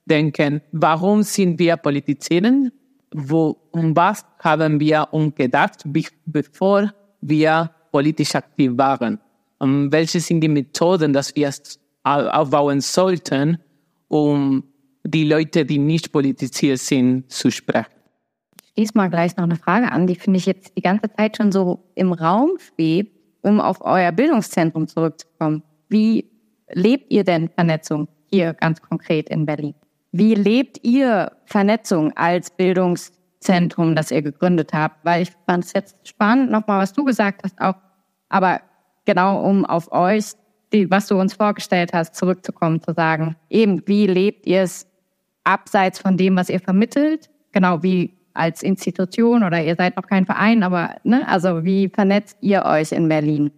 [0.05, 2.71] denken, warum sind wir politisieren?
[3.15, 5.85] Wo, um was haben wir uns gedacht,
[6.27, 9.19] bevor wir politisch aktiv waren?
[9.59, 11.51] Und welche sind die Methoden, dass wir
[12.03, 13.59] aufbauen sollten,
[14.09, 14.65] um
[15.05, 17.87] die Leute, die nicht politisiert sind, zu sprechen?
[18.67, 21.37] Ich schließe mal gleich noch eine Frage an, die finde ich jetzt die ganze Zeit
[21.37, 23.15] schon so im Raum schwebt
[23.45, 25.63] um auf euer Bildungszentrum zurückzukommen.
[25.89, 26.31] Wie
[26.73, 29.75] lebt ihr denn Vernetzung hier ganz konkret in Berlin?
[30.13, 35.05] Wie lebt ihr Vernetzung als Bildungszentrum, das ihr gegründet habt?
[35.05, 37.75] Weil ich fand es jetzt spannend, nochmal, was du gesagt hast, auch,
[38.29, 38.61] aber
[39.05, 40.33] genau um auf euch,
[40.73, 44.87] die, was du uns vorgestellt hast, zurückzukommen, zu sagen, eben, wie lebt ihr es
[45.45, 47.31] abseits von dem, was ihr vermittelt?
[47.53, 52.37] Genau, wie als Institution oder ihr seid noch kein Verein, aber ne, also wie vernetzt
[52.41, 53.51] ihr euch in Berlin?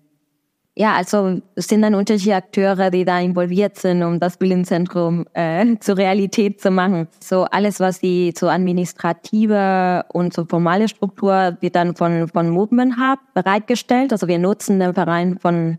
[0.79, 5.77] Ja, also es sind dann unterschiedliche Akteure, die da involviert sind, um das Bildungszentrum äh,
[5.81, 7.09] zur Realität zu machen.
[7.19, 12.97] So alles, was die so administrative und so formale Struktur wird dann von von Movement
[12.99, 14.13] Hub bereitgestellt.
[14.13, 15.79] Also wir nutzen den Verein von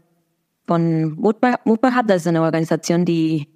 [0.65, 2.07] von Movement Hub.
[2.07, 3.47] Das ist eine Organisation, die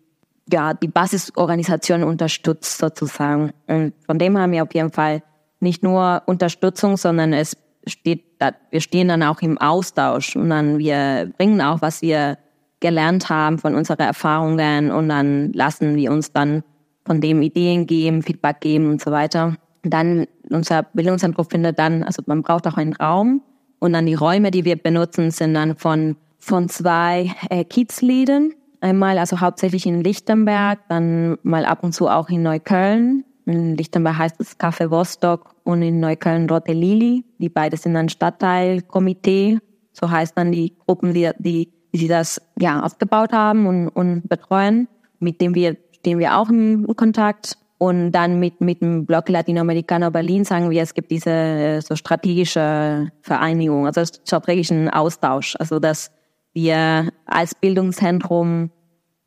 [0.52, 3.52] ja die Basisorganisation unterstützt sozusagen.
[3.66, 5.24] Und von dem haben wir auf jeden Fall
[5.62, 8.24] nicht nur Unterstützung, sondern es steht,
[8.70, 12.38] wir stehen dann auch im Austausch und dann wir bringen auch, was wir
[12.80, 16.64] gelernt haben von unseren Erfahrungen und dann lassen wir uns dann
[17.06, 19.56] von dem Ideen geben, Feedback geben und so weiter.
[19.84, 23.42] Dann unser Bildungszentrum findet dann, also man braucht auch einen Raum
[23.80, 29.20] und dann die Räume, die wir benutzen, sind dann von von zwei äh, Kiezläden, Einmal
[29.20, 33.24] also hauptsächlich in Lichtenberg, dann mal ab und zu auch in Neukölln.
[33.46, 37.26] In Lichtenberg heißt es Café Vostok und in Neukölln Rote Lili.
[37.40, 39.60] Die beiden sind ein Stadtteilkomitee.
[39.94, 44.88] So heißt dann die Gruppen, die, die, die das ja aufgebaut haben und, und betreuen,
[45.20, 47.58] mit dem wir stehen wir auch im Kontakt.
[47.78, 51.96] Und dann mit, mit dem Block Latinoamericano Berlin sagen wir, es gibt diese äh, so
[51.96, 55.56] strategische Vereinigung, also strategischen Austausch.
[55.58, 56.12] Also, dass
[56.54, 58.70] wir als Bildungszentrum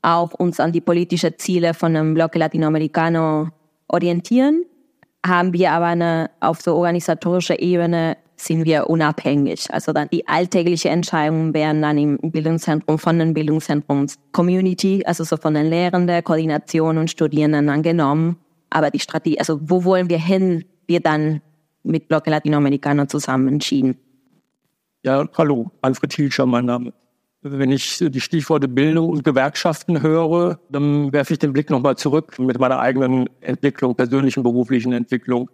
[0.03, 3.49] auch uns an die politischen Ziele von dem Block Latinoamericano
[3.89, 4.65] orientieren,
[5.25, 9.73] haben wir aber eine, auf so organisatorischer Ebene sind wir unabhängig.
[9.73, 15.37] Also dann die alltäglichen Entscheidungen werden dann im Bildungszentrum von den Bildungszentrums Community, also so
[15.37, 18.37] von den Lehrenden, Koordination und Studierenden angenommen.
[18.71, 21.41] Aber die Strategie, also wo wollen wir hin, wird dann
[21.85, 23.97] mit Block Latinoamericano zusammen entschieden.
[25.05, 26.93] Ja, hallo, Alfred Hilscher, mein Name.
[27.47, 32.39] Wenn ich die Stichworte Bildung und Gewerkschaften höre, dann werfe ich den Blick nochmal zurück
[32.39, 35.51] mit meiner eigenen Entwicklung, persönlichen, beruflichen Entwicklung.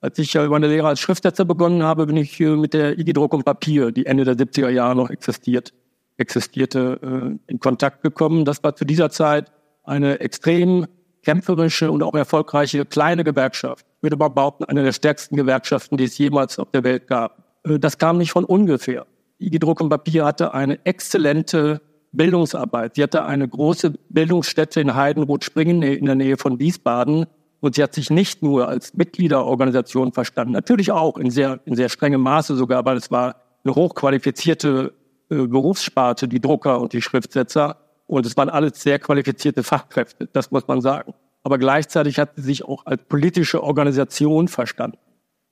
[0.00, 3.44] Als ich meine Lehre als Schriftsetzer begonnen habe, bin ich mit der IG Druck und
[3.44, 5.74] Papier, die Ende der 70er Jahre noch existiert,
[6.16, 8.46] existierte, äh, in Kontakt gekommen.
[8.46, 10.86] Das war zu dieser Zeit eine extrem
[11.24, 13.84] kämpferische und auch erfolgreiche kleine Gewerkschaft.
[13.98, 17.60] Ich würde behaupten, eine der stärksten Gewerkschaften, die es jemals auf der Welt gab.
[17.64, 19.06] Äh, das kam nicht von ungefähr.
[19.38, 21.80] IG Druck und Papier hatte eine exzellente
[22.12, 22.94] Bildungsarbeit.
[22.94, 27.26] Sie hatte eine große Bildungsstätte in Heidenroth-Springen in der Nähe von Wiesbaden,
[27.64, 31.88] und sie hat sich nicht nur als Mitgliederorganisation verstanden, natürlich auch in sehr, in sehr
[31.88, 34.92] strengem Maße sogar, weil es war eine hochqualifizierte
[35.30, 37.78] äh, Berufssparte, die Drucker und die Schriftsetzer.
[38.06, 41.14] Und es waren alles sehr qualifizierte Fachkräfte, das muss man sagen.
[41.42, 44.98] Aber gleichzeitig hat sie sich auch als politische Organisation verstanden.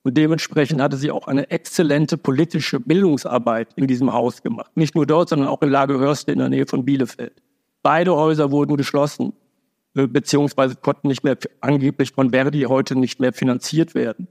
[0.05, 4.71] Und dementsprechend hatte sie auch eine exzellente politische Bildungsarbeit in diesem Haus gemacht.
[4.77, 7.41] Nicht nur dort, sondern auch in Lagehörste in der Nähe von Bielefeld.
[7.83, 9.33] Beide Häuser wurden geschlossen.
[9.95, 14.27] Äh, beziehungsweise konnten nicht mehr angeblich von Verdi heute nicht mehr finanziert werden.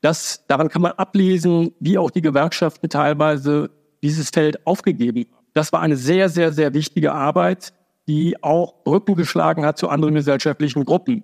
[0.00, 3.70] Das, daran kann man ablesen, wie auch die Gewerkschaften teilweise
[4.02, 5.46] dieses Feld aufgegeben haben.
[5.54, 7.72] Das war eine sehr, sehr, sehr wichtige Arbeit,
[8.08, 11.22] die auch Brücken geschlagen hat zu anderen gesellschaftlichen Gruppen.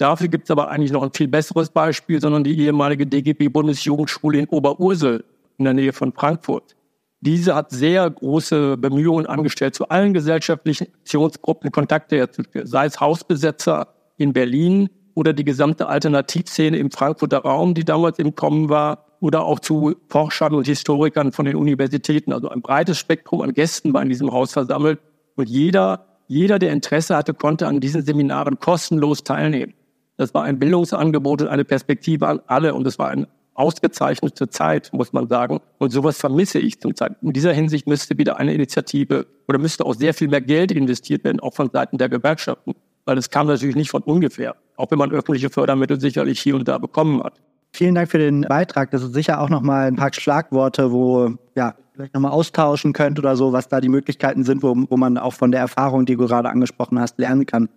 [0.00, 4.48] Dafür gibt es aber eigentlich noch ein viel besseres Beispiel, sondern die ehemalige DGB-Bundesjugendschule in
[4.48, 5.24] Oberursel
[5.58, 6.74] in der Nähe von Frankfurt.
[7.20, 13.88] Diese hat sehr große Bemühungen angestellt, zu allen gesellschaftlichen Aktionsgruppen Kontakte herzustellen, sei es Hausbesetzer
[14.16, 19.44] in Berlin oder die gesamte Alternativszene im Frankfurter Raum, die damals im Kommen war, oder
[19.44, 22.32] auch zu Forschern und Historikern von den Universitäten.
[22.32, 24.98] Also ein breites Spektrum an Gästen war in diesem Haus versammelt
[25.36, 29.74] und jeder, jeder, der Interesse hatte, konnte an diesen Seminaren kostenlos teilnehmen.
[30.20, 34.90] Das war ein Bildungsangebot und eine Perspektive an alle und es war ein ausgezeichnete Zeit,
[34.92, 35.60] muss man sagen.
[35.78, 37.12] Und sowas vermisse ich zum Zeit.
[37.22, 41.24] In dieser Hinsicht müsste wieder eine Initiative oder müsste auch sehr viel mehr Geld investiert
[41.24, 42.74] werden, auch von Seiten der Gewerkschaften.
[43.06, 46.68] Weil es kam natürlich nicht von ungefähr, auch wenn man öffentliche Fördermittel sicherlich hier und
[46.68, 47.40] da bekommen hat.
[47.72, 48.90] Vielen Dank für den Beitrag.
[48.90, 53.36] Das ist sicher auch nochmal ein paar Schlagworte, wo ja vielleicht nochmal austauschen könnt oder
[53.36, 56.26] so, was da die Möglichkeiten sind, wo, wo man auch von der Erfahrung, die du
[56.26, 57.70] gerade angesprochen hast, lernen kann.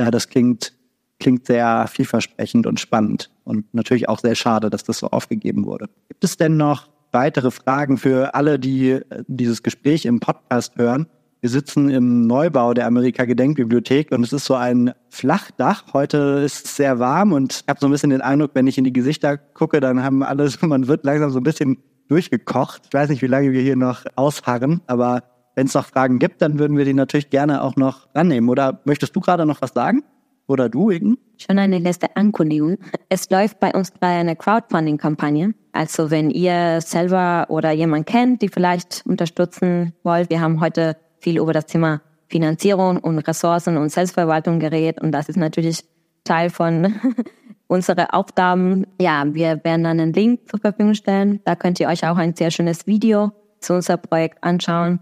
[0.00, 0.77] Ja, das klingt
[1.18, 5.88] klingt sehr vielversprechend und spannend und natürlich auch sehr schade, dass das so aufgegeben wurde.
[6.08, 11.06] Gibt es denn noch weitere Fragen für alle, die äh, dieses Gespräch im Podcast hören?
[11.40, 15.84] Wir sitzen im Neubau der Amerika Gedenkbibliothek und es ist so ein Flachdach.
[15.92, 18.76] Heute ist es sehr warm und ich habe so ein bisschen den Eindruck, wenn ich
[18.76, 22.82] in die Gesichter gucke, dann haben alle, man wird langsam so ein bisschen durchgekocht.
[22.86, 25.22] Ich weiß nicht, wie lange wir hier noch ausharren, aber
[25.54, 28.48] wenn es noch Fragen gibt, dann würden wir die natürlich gerne auch noch rannehmen.
[28.48, 30.02] Oder möchtest du gerade noch was sagen?
[30.48, 31.18] Oder du, Ingen?
[31.36, 32.78] Schon eine letzte Ankündigung.
[33.08, 35.54] Es läuft bei uns gerade eine Crowdfunding-Kampagne.
[35.72, 41.38] Also wenn ihr selber oder jemand kennt, die vielleicht unterstützen wollt, wir haben heute viel
[41.38, 45.84] über das Thema Finanzierung und Ressourcen und Selbstverwaltung geredet und das ist natürlich
[46.24, 46.94] Teil von
[47.68, 48.86] unseren Aufgaben.
[49.00, 51.40] Ja, wir werden dann einen Link zur Verfügung stellen.
[51.44, 55.00] Da könnt ihr euch auch ein sehr schönes Video zu unserem Projekt anschauen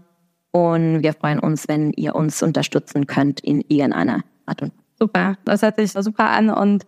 [0.51, 4.86] und wir freuen uns, wenn ihr uns unterstützen könnt in irgendeiner Art und Weise.
[4.99, 6.85] Super, das hört sich super an und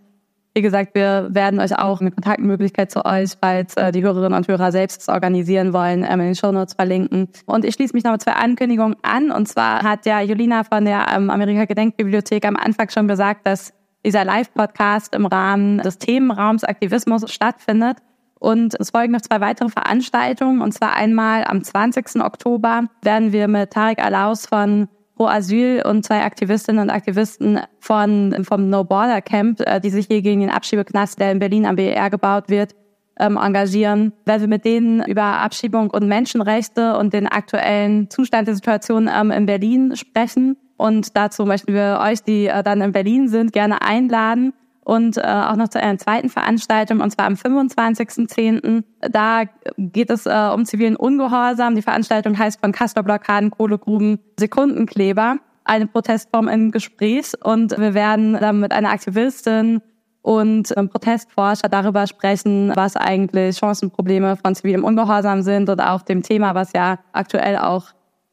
[0.55, 4.47] wie gesagt, wir werden euch auch eine Kontaktmöglichkeit zu euch, falls äh, die Hörerinnen und
[4.47, 7.29] Hörer selbst organisieren wollen, ähm, in den Shownotes verlinken.
[7.45, 9.31] Und ich schließe mich noch mit zwei Ankündigungen an.
[9.31, 13.73] Und zwar hat ja Julina von der ähm, Amerika Gedenkbibliothek am Anfang schon gesagt, dass
[14.03, 17.97] dieser Live-Podcast im Rahmen des Themenraums Aktivismus stattfindet.
[18.39, 20.61] Und es folgen noch zwei weitere Veranstaltungen.
[20.61, 22.21] Und zwar einmal am 20.
[22.21, 24.87] Oktober werden wir mit Tarek Alaus von
[25.19, 30.07] Pro Asyl und zwei Aktivistinnen und Aktivisten von, vom No Border Camp, äh, die sich
[30.07, 32.73] hier gegen den Abschiebeknast, der in Berlin am BER gebaut wird,
[33.19, 38.55] ähm, engagieren, weil wir mit denen über Abschiebung und Menschenrechte und den aktuellen Zustand der
[38.55, 40.55] Situation ähm, in Berlin sprechen.
[40.77, 44.53] Und dazu möchten wir euch, die äh, dann in Berlin sind, gerne einladen
[44.83, 48.83] und äh, auch noch zu einer zweiten Veranstaltung, und zwar am 25.10.
[49.01, 49.43] Da
[49.77, 51.75] geht es äh, um zivilen Ungehorsam.
[51.75, 55.37] Die Veranstaltung heißt von Castor-Blockaden, Kohlegruben, Sekundenkleber.
[55.63, 59.81] Eine Protestform im Gespräch und wir werden dann mit einer Aktivistin
[60.21, 66.23] und einem Protestforscher darüber sprechen, was eigentlich Chancenprobleme von zivilem Ungehorsam sind und auch dem
[66.23, 67.87] Thema, was ja aktuell auch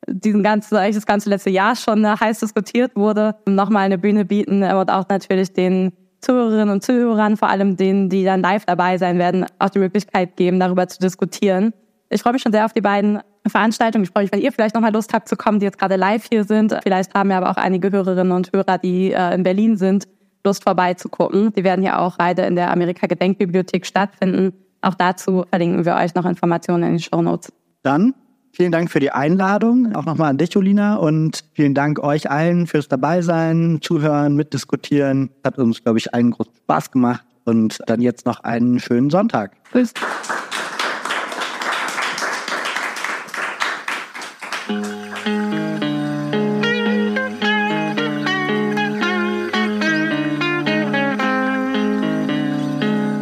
[0.08, 4.62] diesen ganzen, das ganze letzte Jahr schon äh, heiß diskutiert wurde, nochmal eine Bühne bieten
[4.62, 9.18] und auch natürlich den Zuhörerinnen und Zuhörern, vor allem denen, die dann live dabei sein
[9.18, 11.72] werden, auch die Möglichkeit geben, darüber zu diskutieren.
[12.08, 14.04] Ich freue mich schon sehr auf die beiden Veranstaltungen.
[14.04, 16.26] Ich freue mich, wenn ihr vielleicht nochmal Lust habt zu kommen, die jetzt gerade live
[16.30, 16.76] hier sind.
[16.82, 20.06] Vielleicht haben ja aber auch einige Hörerinnen und Hörer, die äh, in Berlin sind,
[20.44, 21.52] Lust vorbeizugucken.
[21.52, 24.52] Die werden ja auch beide in der Amerika-Gedenkbibliothek stattfinden.
[24.82, 27.52] Auch dazu verlinken wir euch noch Informationen in den Show Notes.
[27.82, 28.14] Dann
[28.56, 32.66] Vielen Dank für die Einladung, auch nochmal an dich, Julina, und vielen Dank euch allen
[32.66, 35.28] fürs Dabeisein, Zuhören, Mitdiskutieren.
[35.44, 39.52] Hat uns, glaube ich, einen großen Spaß gemacht und dann jetzt noch einen schönen Sonntag.
[39.72, 39.92] Tschüss.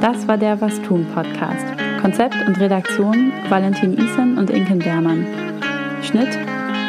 [0.00, 1.73] Das war der Was tun Podcast.
[2.04, 5.26] Konzept und Redaktion Valentin Isen und Inken Bermann.
[6.02, 6.38] Schnitt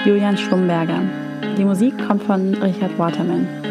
[0.04, 1.00] Julian Schlumberger.
[1.58, 3.65] Die Musik kommt von Richard Waterman.